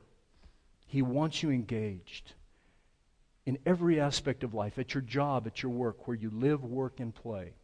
He 0.87 1.01
wants 1.03 1.43
you 1.43 1.51
engaged 1.51 2.33
in 3.45 3.59
every 3.65 4.01
aspect 4.01 4.43
of 4.43 4.55
life, 4.55 4.79
at 4.79 4.93
your 4.93 5.03
job, 5.03 5.47
at 5.47 5.63
your 5.63 5.71
work, 5.71 6.09
where 6.09 6.17
you 6.17 6.31
live, 6.31 6.65
work, 6.65 6.99
and 6.99 7.15
play. 7.15 7.55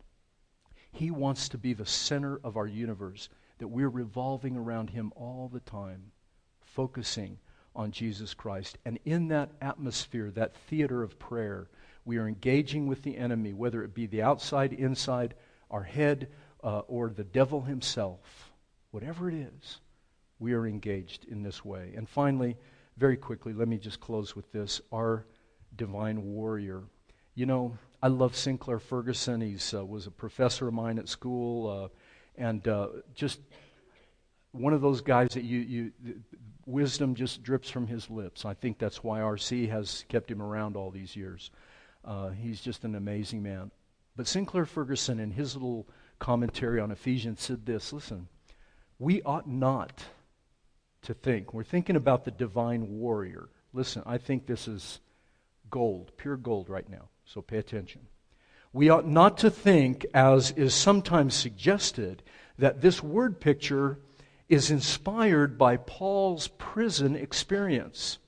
He 0.92 1.10
wants 1.10 1.48
to 1.48 1.58
be 1.58 1.72
the 1.72 1.86
center 1.86 2.38
of 2.44 2.56
our 2.56 2.66
universe, 2.66 3.28
that 3.58 3.68
we're 3.68 3.88
revolving 3.88 4.56
around 4.56 4.90
Him 4.90 5.12
all 5.16 5.50
the 5.52 5.60
time 5.60 6.12
focusing 6.60 7.38
on 7.74 7.90
Jesus 7.90 8.34
Christ. 8.34 8.78
And 8.84 8.98
in 9.04 9.28
that 9.28 9.50
atmosphere, 9.60 10.30
that 10.32 10.54
theater 10.54 11.02
of 11.02 11.18
prayer, 11.18 11.68
we 12.04 12.18
are 12.18 12.28
engaging 12.28 12.86
with 12.86 13.02
the 13.02 13.16
enemy, 13.16 13.52
whether 13.52 13.82
it 13.82 13.94
be 13.94 14.06
the 14.06 14.22
outside, 14.22 14.72
inside, 14.72 15.34
our 15.70 15.82
head, 15.82 16.28
uh, 16.62 16.80
or 16.80 17.08
the 17.08 17.24
devil 17.24 17.62
himself. 17.62 18.51
Whatever 18.92 19.28
it 19.28 19.34
is, 19.34 19.80
we 20.38 20.52
are 20.52 20.66
engaged 20.66 21.24
in 21.24 21.42
this 21.42 21.64
way. 21.64 21.94
And 21.96 22.08
finally, 22.08 22.56
very 22.98 23.16
quickly, 23.16 23.52
let 23.52 23.66
me 23.66 23.78
just 23.78 24.00
close 24.00 24.36
with 24.36 24.52
this 24.52 24.80
our 24.92 25.26
divine 25.74 26.22
warrior. 26.22 26.82
You 27.34 27.46
know, 27.46 27.78
I 28.02 28.08
love 28.08 28.36
Sinclair 28.36 28.78
Ferguson. 28.78 29.40
He 29.40 29.56
uh, 29.74 29.84
was 29.84 30.06
a 30.06 30.10
professor 30.10 30.68
of 30.68 30.74
mine 30.74 30.98
at 30.98 31.08
school, 31.08 31.70
uh, 31.70 31.88
and 32.36 32.68
uh, 32.68 32.88
just 33.14 33.40
one 34.50 34.74
of 34.74 34.82
those 34.82 35.00
guys 35.00 35.30
that 35.30 35.44
you, 35.44 35.60
you 35.60 35.92
wisdom 36.66 37.14
just 37.14 37.42
drips 37.42 37.70
from 37.70 37.86
his 37.86 38.10
lips. 38.10 38.44
I 38.44 38.52
think 38.52 38.78
that's 38.78 39.02
why 39.02 39.20
RC 39.20 39.70
has 39.70 40.04
kept 40.08 40.30
him 40.30 40.42
around 40.42 40.76
all 40.76 40.90
these 40.90 41.16
years. 41.16 41.50
Uh, 42.04 42.28
he's 42.28 42.60
just 42.60 42.84
an 42.84 42.94
amazing 42.94 43.42
man. 43.42 43.70
But 44.16 44.26
Sinclair 44.26 44.66
Ferguson, 44.66 45.18
in 45.18 45.30
his 45.30 45.54
little 45.54 45.88
commentary 46.18 46.78
on 46.78 46.90
Ephesians, 46.90 47.40
said 47.40 47.64
this 47.64 47.92
listen, 47.92 48.28
we 49.02 49.20
ought 49.22 49.48
not 49.48 50.04
to 51.02 51.12
think, 51.12 51.52
we're 51.52 51.64
thinking 51.64 51.96
about 51.96 52.24
the 52.24 52.30
divine 52.30 53.00
warrior. 53.00 53.48
Listen, 53.72 54.04
I 54.06 54.16
think 54.16 54.46
this 54.46 54.68
is 54.68 55.00
gold, 55.70 56.12
pure 56.16 56.36
gold 56.36 56.68
right 56.68 56.88
now, 56.88 57.08
so 57.24 57.42
pay 57.42 57.58
attention. 57.58 58.02
We 58.72 58.90
ought 58.90 59.08
not 59.08 59.38
to 59.38 59.50
think, 59.50 60.06
as 60.14 60.52
is 60.52 60.72
sometimes 60.72 61.34
suggested, 61.34 62.22
that 62.58 62.80
this 62.80 63.02
word 63.02 63.40
picture 63.40 63.98
is 64.48 64.70
inspired 64.70 65.58
by 65.58 65.78
Paul's 65.78 66.46
prison 66.46 67.16
experience. 67.16 68.18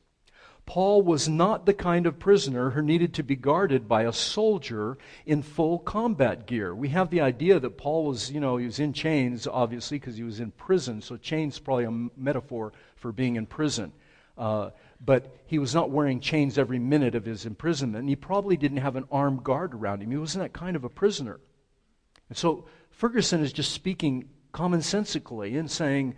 Paul 0.67 1.03
was 1.03 1.29
not 1.29 1.67
the 1.67 1.75
kind 1.75 2.07
of 2.07 2.19
prisoner 2.19 2.71
who 2.71 2.81
needed 2.81 3.13
to 3.15 3.23
be 3.23 3.37
guarded 3.37 3.87
by 3.87 4.05
a 4.05 4.13
soldier 4.13 4.97
in 5.27 5.43
full 5.43 5.79
combat 5.79 6.47
gear. 6.47 6.75
We 6.75 6.89
have 6.89 7.11
the 7.11 7.21
idea 7.21 7.61
that 7.61 7.77
Paul 7.77 8.07
was, 8.07 8.33
you 8.33 8.41
know, 8.41 8.57
he 8.57 8.65
was 8.65 8.79
in 8.79 8.95
chains, 8.95 9.47
obviously, 9.47 9.99
because 9.99 10.17
he 10.17 10.23
was 10.23 10.41
in 10.41 10.53
prison. 10.53 11.03
So 11.03 11.19
chains 11.19 11.59
probably 11.59 11.85
a 11.85 12.11
metaphor 12.17 12.73
for 12.97 13.13
being 13.13 13.37
in 13.37 13.45
prison. 13.45 13.93
Uh, 14.39 14.71
but 15.05 15.37
he 15.47 15.59
was 15.59 15.75
not 15.75 15.91
wearing 15.91 16.19
chains 16.19 16.57
every 16.57 16.79
minute 16.79 17.15
of 17.15 17.27
his 17.27 17.45
imprisonment. 17.45 18.01
And 18.01 18.09
he 18.09 18.17
probably 18.17 18.57
didn't 18.57 18.79
have 18.79 18.97
an 18.97 19.05
armed 19.13 19.45
guard 19.45 19.75
around 19.75 20.03
him. 20.03 20.11
He 20.11 20.17
wasn't 20.17 20.45
that 20.45 20.59
kind 20.59 20.77
of 20.77 20.85
a 20.85 20.89
prisoner. 20.89 21.41
And 22.31 22.39
so 22.39 22.65
Ferguson 22.91 23.43
is 23.43 23.53
just 23.53 23.73
speaking 23.73 24.31
commonsensically 24.55 25.59
and 25.59 25.71
saying, 25.71 26.15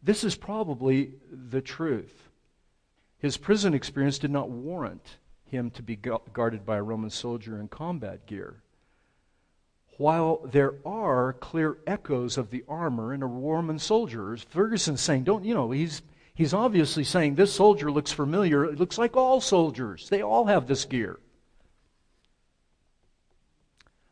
this 0.00 0.22
is 0.22 0.36
probably 0.36 1.14
the 1.30 1.60
truth. 1.60 2.23
His 3.24 3.38
prison 3.38 3.72
experience 3.72 4.18
did 4.18 4.30
not 4.30 4.50
warrant 4.50 5.16
him 5.46 5.70
to 5.70 5.82
be 5.82 5.96
guarded 5.96 6.66
by 6.66 6.76
a 6.76 6.82
Roman 6.82 7.08
soldier 7.08 7.58
in 7.58 7.68
combat 7.68 8.26
gear. 8.26 8.60
While 9.96 10.42
there 10.44 10.74
are 10.84 11.32
clear 11.32 11.78
echoes 11.86 12.36
of 12.36 12.50
the 12.50 12.64
armor 12.68 13.14
in 13.14 13.22
a 13.22 13.26
Roman 13.26 13.78
soldier, 13.78 14.36
Ferguson's 14.36 15.00
saying, 15.00 15.24
don't, 15.24 15.42
you 15.42 15.54
know, 15.54 15.70
he's, 15.70 16.02
he's 16.34 16.52
obviously 16.52 17.02
saying 17.02 17.36
this 17.36 17.54
soldier 17.54 17.90
looks 17.90 18.12
familiar. 18.12 18.66
It 18.66 18.78
looks 18.78 18.98
like 18.98 19.16
all 19.16 19.40
soldiers. 19.40 20.10
They 20.10 20.20
all 20.20 20.44
have 20.44 20.66
this 20.66 20.84
gear. 20.84 21.18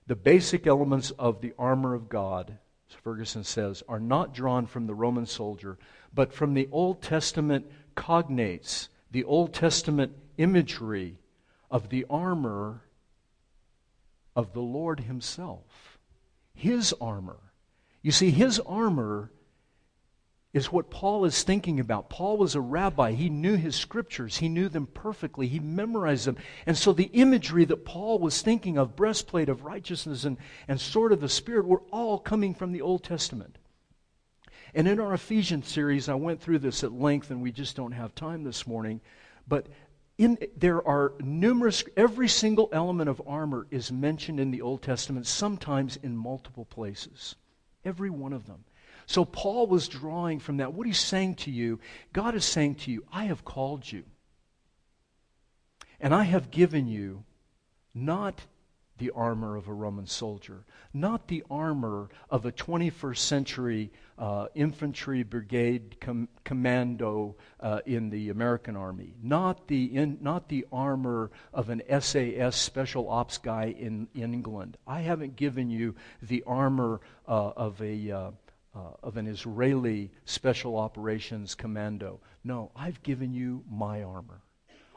The 0.07 0.17
basic 0.17 0.67
elements 0.67 1.11
of 1.19 1.43
the 1.43 1.53
armor 1.59 1.93
of 1.93 2.09
God 2.09 2.57
Ferguson 3.03 3.45
says, 3.45 3.83
are 3.89 4.01
not 4.01 4.35
drawn 4.35 4.67
from 4.67 4.87
the 4.87 4.95
Roman 4.95 5.27
soldier, 5.27 5.79
but 6.15 6.33
from 6.33 6.55
the 6.55 6.69
Old 6.71 7.03
Testament 7.03 7.67
cognates, 7.97 8.89
the 9.13 9.25
Old 9.25 9.55
Testament 9.55 10.13
imagery 10.39 11.19
of 11.71 11.91
the 11.91 12.05
armor 12.11 12.83
of 14.35 14.53
the 14.53 14.61
Lord 14.61 15.01
Himself. 15.01 15.99
His 16.55 16.95
armor. 17.01 17.39
You 18.03 18.11
see, 18.11 18.31
His 18.31 18.59
armor 18.61 19.31
is 20.53 20.71
what 20.71 20.91
Paul 20.91 21.25
is 21.25 21.43
thinking 21.43 21.81
about. 21.81 22.11
Paul 22.11 22.37
was 22.37 22.55
a 22.55 22.61
rabbi. 22.61 23.13
He 23.13 23.31
knew 23.31 23.57
his 23.57 23.75
scriptures, 23.75 24.37
he 24.37 24.49
knew 24.49 24.69
them 24.69 24.87
perfectly, 24.87 25.47
he 25.47 25.59
memorized 25.59 26.27
them. 26.27 26.37
And 26.67 26.77
so 26.77 26.93
the 26.93 27.11
imagery 27.13 27.65
that 27.65 27.87
Paul 27.87 28.19
was 28.19 28.43
thinking 28.43 28.77
of, 28.77 28.95
breastplate 28.95 29.49
of 29.49 29.65
righteousness 29.65 30.25
and, 30.25 30.37
and 30.69 30.79
sword 30.79 31.13
of 31.13 31.21
the 31.21 31.29
Spirit, 31.29 31.67
were 31.67 31.83
all 31.91 32.19
coming 32.19 32.55
from 32.55 32.73
the 32.73 32.83
Old 32.83 33.03
Testament. 33.03 33.57
And 34.75 34.89
in 34.89 35.01
our 35.01 35.13
Ephesians 35.13 35.69
series, 35.69 36.09
I 36.09 36.15
went 36.15 36.41
through 36.41 36.61
this 36.61 36.83
at 36.83 36.93
length, 36.93 37.31
and 37.31 37.43
we 37.43 37.53
just 37.53 37.77
don't 37.77 37.93
have 37.93 38.15
time 38.15 38.43
this 38.43 38.67
morning. 38.67 39.01
But 39.47 39.67
in, 40.19 40.39
there 40.57 40.87
are 40.87 41.13
numerous, 41.21 41.85
every 41.97 42.29
single 42.29 42.69
element 42.73 43.11
of 43.11 43.21
armor 43.27 43.67
is 43.71 43.93
mentioned 43.93 44.41
in 44.41 44.51
the 44.51 44.63
Old 44.63 44.83
Testament, 44.83 45.27
sometimes 45.27 45.97
in 45.97 46.17
multiple 46.17 46.65
places. 46.65 47.35
Every 47.85 48.11
one 48.11 48.33
of 48.33 48.47
them. 48.47 48.65
So 49.07 49.25
Paul 49.25 49.67
was 49.67 49.89
drawing 49.89 50.39
from 50.39 50.59
that. 50.59 50.73
What 50.73 50.87
he's 50.87 50.99
saying 50.99 51.37
to 51.37 51.51
you, 51.51 51.81
God 52.13 52.35
is 52.35 52.45
saying 52.45 52.77
to 52.77 52.91
you, 52.91 53.05
I 53.13 53.25
have 53.25 53.45
called 53.45 53.91
you. 53.91 54.05
And 56.01 56.15
I 56.15 56.25
have 56.25 56.51
given 56.51 56.89
you 56.89 57.25
not 57.95 58.41
the 58.99 59.11
armor 59.11 59.57
of 59.57 59.69
a 59.69 59.73
Roman 59.73 60.07
soldier, 60.07 60.65
not 60.93 61.29
the 61.29 61.43
armor 61.51 62.09
of 62.31 62.47
a 62.47 62.53
21st 62.53 63.19
century 63.19 63.91
uh, 64.23 64.47
infantry 64.55 65.25
brigade 65.25 65.97
com- 66.01 66.29
commando 66.45 67.35
uh, 67.59 67.81
in 67.87 68.09
the 68.09 68.29
American 68.29 68.77
Army, 68.77 69.15
not 69.21 69.67
the, 69.67 69.97
in, 69.97 70.17
not 70.21 70.49
the 70.49 70.65
armor 70.71 71.33
of 71.53 71.71
an 71.71 71.83
SAS 72.01 72.55
special 72.55 73.11
ops 73.11 73.39
guy 73.39 73.75
in, 73.77 74.07
in 74.15 74.33
England. 74.33 74.77
I 74.87 75.01
haven't 75.01 75.35
given 75.35 75.71
you 75.71 75.97
the 76.23 76.45
armor 76.47 77.01
uh, 77.27 77.51
of, 77.57 77.83
a, 77.83 78.13
uh, 78.13 78.31
uh, 78.77 78.79
of 79.03 79.17
an 79.17 79.27
Israeli 79.27 80.13
special 80.25 80.77
operations 80.77 81.57
commando. 81.57 82.21
No, 82.45 82.71
I've 82.77 83.03
given 83.03 83.35
you 83.35 83.65
my 83.69 84.05
armor 84.05 84.41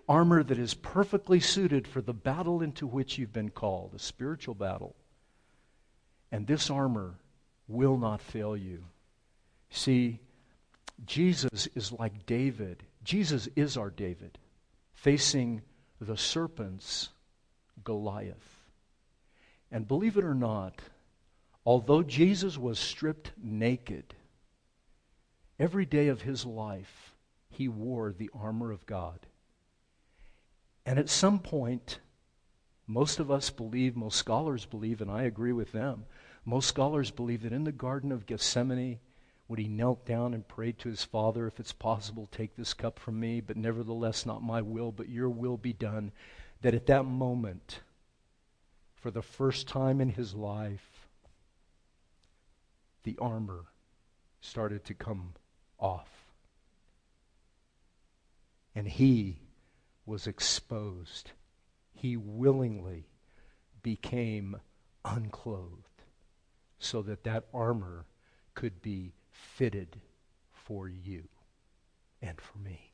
armor 0.07 0.43
that 0.43 0.59
is 0.59 0.75
perfectly 0.75 1.39
suited 1.39 1.87
for 1.87 1.99
the 1.99 2.13
battle 2.13 2.61
into 2.61 2.85
which 2.85 3.17
you've 3.17 3.33
been 3.33 3.49
called, 3.49 3.91
a 3.95 3.97
spiritual 3.97 4.53
battle. 4.53 4.95
And 6.31 6.45
this 6.45 6.69
armor 6.69 7.15
will 7.67 7.97
not 7.97 8.21
fail 8.21 8.55
you. 8.55 8.83
See, 9.69 10.19
Jesus 11.05 11.67
is 11.75 11.91
like 11.91 12.25
David. 12.25 12.83
Jesus 13.03 13.47
is 13.55 13.77
our 13.77 13.89
David, 13.89 14.37
facing 14.93 15.61
the 15.99 16.17
serpent's 16.17 17.09
Goliath. 17.83 18.63
And 19.71 19.87
believe 19.87 20.17
it 20.17 20.23
or 20.23 20.33
not, 20.33 20.81
although 21.65 22.03
Jesus 22.03 22.57
was 22.57 22.79
stripped 22.79 23.31
naked, 23.41 24.13
every 25.59 25.85
day 25.85 26.07
of 26.07 26.21
his 26.21 26.45
life 26.45 27.13
he 27.49 27.67
wore 27.67 28.11
the 28.11 28.29
armor 28.33 28.71
of 28.71 28.85
God. 28.85 29.19
And 30.85 30.99
at 30.99 31.09
some 31.09 31.39
point, 31.39 31.99
most 32.87 33.19
of 33.19 33.31
us 33.31 33.49
believe, 33.49 33.95
most 33.95 34.17
scholars 34.17 34.65
believe, 34.65 35.01
and 35.01 35.09
I 35.09 35.23
agree 35.23 35.51
with 35.51 35.71
them, 35.71 36.05
most 36.45 36.67
scholars 36.67 37.09
believe 37.09 37.41
that 37.41 37.53
in 37.53 37.63
the 37.63 37.71
Garden 37.71 38.11
of 38.11 38.27
Gethsemane, 38.27 38.99
when 39.47 39.59
he 39.59 39.67
knelt 39.67 40.05
down 40.05 40.33
and 40.33 40.47
prayed 40.47 40.79
to 40.79 40.89
his 40.89 41.03
Father, 41.03 41.45
if 41.45 41.59
it's 41.59 41.73
possible, 41.73 42.27
take 42.31 42.55
this 42.55 42.73
cup 42.73 42.97
from 42.97 43.19
me, 43.19 43.41
but 43.41 43.57
nevertheless, 43.57 44.25
not 44.25 44.41
my 44.41 44.61
will, 44.61 44.91
but 44.91 45.09
your 45.09 45.29
will 45.29 45.57
be 45.57 45.73
done, 45.73 46.11
that 46.61 46.73
at 46.73 46.87
that 46.87 47.05
moment, 47.05 47.81
for 48.95 49.11
the 49.11 49.21
first 49.21 49.67
time 49.67 50.01
in 50.01 50.09
his 50.09 50.33
life, 50.33 51.07
the 53.03 53.17
armor 53.21 53.65
started 54.41 54.83
to 54.85 54.95
come 54.95 55.33
off. 55.79 56.09
And 58.73 58.87
he 58.87 59.41
was 60.07 60.25
exposed. 60.25 61.31
He 61.93 62.17
willingly 62.17 63.05
became 63.83 64.57
unclothed 65.05 66.03
so 66.79 67.03
that 67.03 67.23
that 67.23 67.45
armor 67.53 68.05
could 68.55 68.81
be 68.81 69.13
fitted 69.55 70.01
for 70.51 70.87
you 70.87 71.27
and 72.21 72.39
for 72.39 72.57
me. 72.57 72.93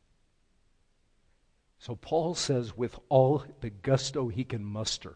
So 1.80 1.96
Paul 1.96 2.36
says, 2.36 2.78
with 2.78 3.00
all 3.10 3.44
the 3.62 3.70
gusto 3.70 4.28
he 4.28 4.44
can 4.44 4.64
muster, 4.64 5.16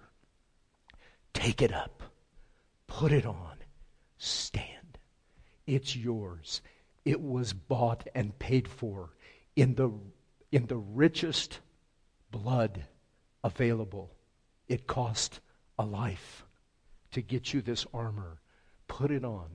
take 1.33 1.61
it 1.61 1.71
up, 1.71 2.01
put 2.87 3.11
it 3.11 3.25
on, 3.25 3.57
stand. 4.17 4.97
It's 5.67 5.95
yours. 5.95 6.61
It 7.03 7.21
was 7.21 7.53
bought 7.53 8.07
and 8.15 8.37
paid 8.39 8.67
for 8.67 9.11
in 9.55 9.75
the, 9.75 9.91
in 10.51 10.65
the 10.65 10.77
richest 10.77 11.59
blood 12.31 12.85
available. 13.43 14.11
It 14.67 14.87
cost 14.87 15.39
a 15.77 15.85
life 15.85 16.45
to 17.11 17.21
get 17.21 17.53
you 17.53 17.61
this 17.61 17.85
armor. 17.93 18.41
Put 18.87 19.11
it 19.11 19.23
on. 19.23 19.49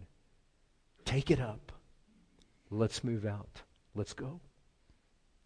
Take 1.05 1.31
it 1.31 1.41
up. 1.41 1.73
Let's 2.71 3.03
move 3.03 3.27
out. 3.27 3.63
Let's 3.95 4.13
go. 4.13 4.41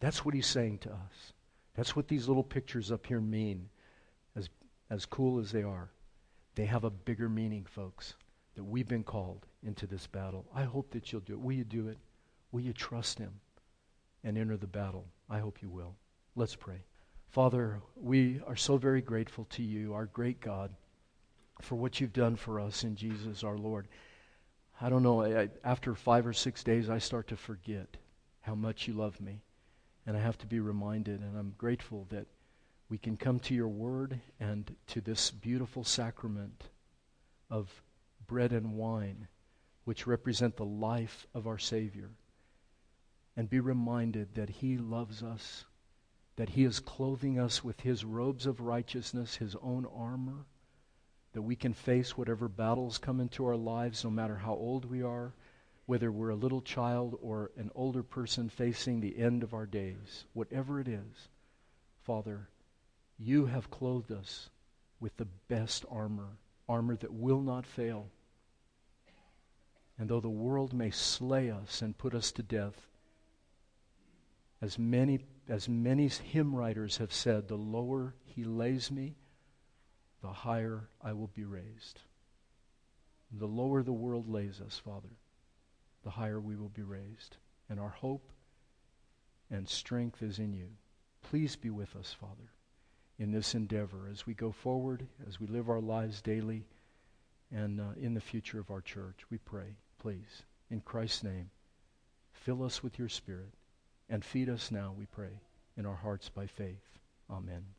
That's 0.00 0.24
what 0.24 0.34
he's 0.34 0.46
saying 0.46 0.78
to 0.78 0.90
us. 0.90 1.32
That's 1.74 1.96
what 1.96 2.08
these 2.08 2.28
little 2.28 2.42
pictures 2.42 2.92
up 2.92 3.06
here 3.06 3.20
mean, 3.20 3.68
as, 4.36 4.48
as 4.90 5.06
cool 5.06 5.38
as 5.38 5.50
they 5.50 5.62
are. 5.62 5.90
They 6.54 6.66
have 6.66 6.84
a 6.84 6.90
bigger 6.90 7.28
meaning, 7.28 7.64
folks, 7.64 8.14
that 8.54 8.64
we've 8.64 8.86
been 8.86 9.02
called 9.02 9.46
into 9.64 9.86
this 9.86 10.06
battle. 10.06 10.44
I 10.54 10.64
hope 10.64 10.90
that 10.90 11.10
you'll 11.10 11.22
do 11.22 11.32
it. 11.32 11.40
Will 11.40 11.52
you 11.52 11.64
do 11.64 11.88
it? 11.88 11.98
Will 12.52 12.60
you 12.60 12.72
trust 12.72 13.18
him 13.18 13.32
and 14.22 14.38
enter 14.38 14.56
the 14.56 14.66
battle? 14.66 15.06
I 15.28 15.38
hope 15.38 15.62
you 15.62 15.68
will. 15.68 15.96
Let's 16.36 16.54
pray. 16.54 16.84
Father, 17.30 17.80
we 17.96 18.40
are 18.46 18.54
so 18.54 18.76
very 18.76 19.00
grateful 19.00 19.46
to 19.50 19.62
you, 19.62 19.94
our 19.94 20.06
great 20.06 20.40
God, 20.40 20.70
for 21.60 21.74
what 21.74 22.00
you've 22.00 22.12
done 22.12 22.36
for 22.36 22.60
us 22.60 22.84
in 22.84 22.94
Jesus 22.94 23.42
our 23.42 23.58
Lord. 23.58 23.88
I 24.80 24.88
don't 24.88 25.02
know, 25.02 25.22
I, 25.22 25.48
after 25.62 25.94
five 25.94 26.26
or 26.26 26.32
six 26.32 26.62
days, 26.64 26.90
I 26.90 26.98
start 26.98 27.28
to 27.28 27.36
forget 27.36 27.96
how 28.40 28.54
much 28.54 28.86
you 28.86 28.94
love 28.94 29.20
me. 29.20 29.42
And 30.06 30.16
I 30.16 30.20
have 30.20 30.36
to 30.38 30.46
be 30.46 30.60
reminded, 30.60 31.20
and 31.20 31.38
I'm 31.38 31.54
grateful 31.56 32.06
that 32.10 32.26
we 32.88 32.98
can 32.98 33.16
come 33.16 33.38
to 33.40 33.54
your 33.54 33.68
word 33.68 34.20
and 34.38 34.74
to 34.88 35.00
this 35.00 35.30
beautiful 35.30 35.84
sacrament 35.84 36.64
of 37.48 37.82
bread 38.26 38.52
and 38.52 38.74
wine, 38.74 39.28
which 39.84 40.06
represent 40.06 40.56
the 40.56 40.64
life 40.64 41.26
of 41.34 41.46
our 41.46 41.58
Savior, 41.58 42.10
and 43.36 43.48
be 43.48 43.60
reminded 43.60 44.34
that 44.34 44.50
he 44.50 44.76
loves 44.76 45.22
us 45.22 45.64
that 46.36 46.50
He 46.50 46.64
is 46.64 46.80
clothing 46.80 47.38
us 47.38 47.62
with 47.62 47.80
His 47.80 48.04
robes 48.04 48.46
of 48.46 48.60
righteousness, 48.60 49.36
His 49.36 49.56
own 49.62 49.86
armor, 49.94 50.46
that 51.34 51.42
we 51.42 51.56
can 51.56 51.74
face 51.74 52.16
whatever 52.16 52.48
battles 52.48 52.96
come 52.96 53.20
into 53.20 53.44
our 53.44 53.56
lives, 53.56 54.02
no 54.04 54.10
matter 54.10 54.36
how 54.36 54.54
old 54.54 54.84
we 54.84 55.02
are, 55.02 55.34
whether 55.86 56.10
we're 56.10 56.30
a 56.30 56.36
little 56.36 56.62
child 56.62 57.18
or 57.20 57.50
an 57.56 57.70
older 57.74 58.02
person 58.02 58.48
facing 58.48 59.00
the 59.00 59.18
end 59.18 59.42
of 59.42 59.52
our 59.52 59.66
days, 59.66 60.24
whatever 60.32 60.80
it 60.80 60.88
is. 60.88 61.28
Father, 62.04 62.48
you 63.18 63.46
have 63.46 63.70
clothed 63.70 64.12
us 64.12 64.48
with 65.00 65.16
the 65.16 65.28
best 65.48 65.84
armor, 65.90 66.38
armor 66.68 66.96
that 66.96 67.12
will 67.12 67.40
not 67.40 67.66
fail. 67.66 68.08
And 69.98 70.08
though 70.08 70.20
the 70.20 70.30
world 70.30 70.72
may 70.72 70.90
slay 70.90 71.50
us 71.50 71.82
and 71.82 71.98
put 71.98 72.14
us 72.14 72.32
to 72.32 72.42
death, 72.42 72.88
as 74.62 74.78
many 74.78 75.20
as 75.48 75.68
many 75.68 76.08
hymn 76.08 76.54
writers 76.54 76.96
have 76.96 77.12
said, 77.12 77.48
the 77.48 77.56
lower 77.56 78.14
he 78.24 78.44
lays 78.44 78.90
me, 78.90 79.14
the 80.24 80.32
higher 80.32 80.88
I 81.02 81.12
will 81.12 81.30
be 81.34 81.44
raised. 81.44 82.00
The 83.30 83.46
lower 83.46 83.82
the 83.82 83.92
world 83.92 84.26
lays 84.26 84.58
us, 84.64 84.80
Father, 84.82 85.10
the 86.02 86.08
higher 86.08 86.40
we 86.40 86.56
will 86.56 86.70
be 86.70 86.80
raised. 86.80 87.36
And 87.68 87.78
our 87.78 87.90
hope 87.90 88.30
and 89.50 89.68
strength 89.68 90.22
is 90.22 90.38
in 90.38 90.54
you. 90.54 90.68
Please 91.28 91.56
be 91.56 91.68
with 91.68 91.94
us, 91.94 92.16
Father, 92.18 92.52
in 93.18 93.32
this 93.32 93.54
endeavor 93.54 94.08
as 94.10 94.26
we 94.26 94.32
go 94.32 94.50
forward, 94.50 95.06
as 95.28 95.38
we 95.38 95.46
live 95.46 95.68
our 95.68 95.80
lives 95.80 96.22
daily, 96.22 96.64
and 97.52 97.78
uh, 97.78 97.84
in 98.00 98.14
the 98.14 98.20
future 98.20 98.58
of 98.58 98.70
our 98.70 98.80
church. 98.80 99.26
We 99.30 99.36
pray, 99.36 99.76
please, 99.98 100.44
in 100.70 100.80
Christ's 100.80 101.22
name, 101.22 101.50
fill 102.32 102.62
us 102.62 102.82
with 102.82 102.98
your 102.98 103.10
Spirit 103.10 103.52
and 104.08 104.24
feed 104.24 104.48
us 104.48 104.70
now, 104.70 104.94
we 104.96 105.04
pray, 105.04 105.42
in 105.76 105.84
our 105.84 105.96
hearts 105.96 106.30
by 106.30 106.46
faith. 106.46 106.98
Amen. 107.30 107.74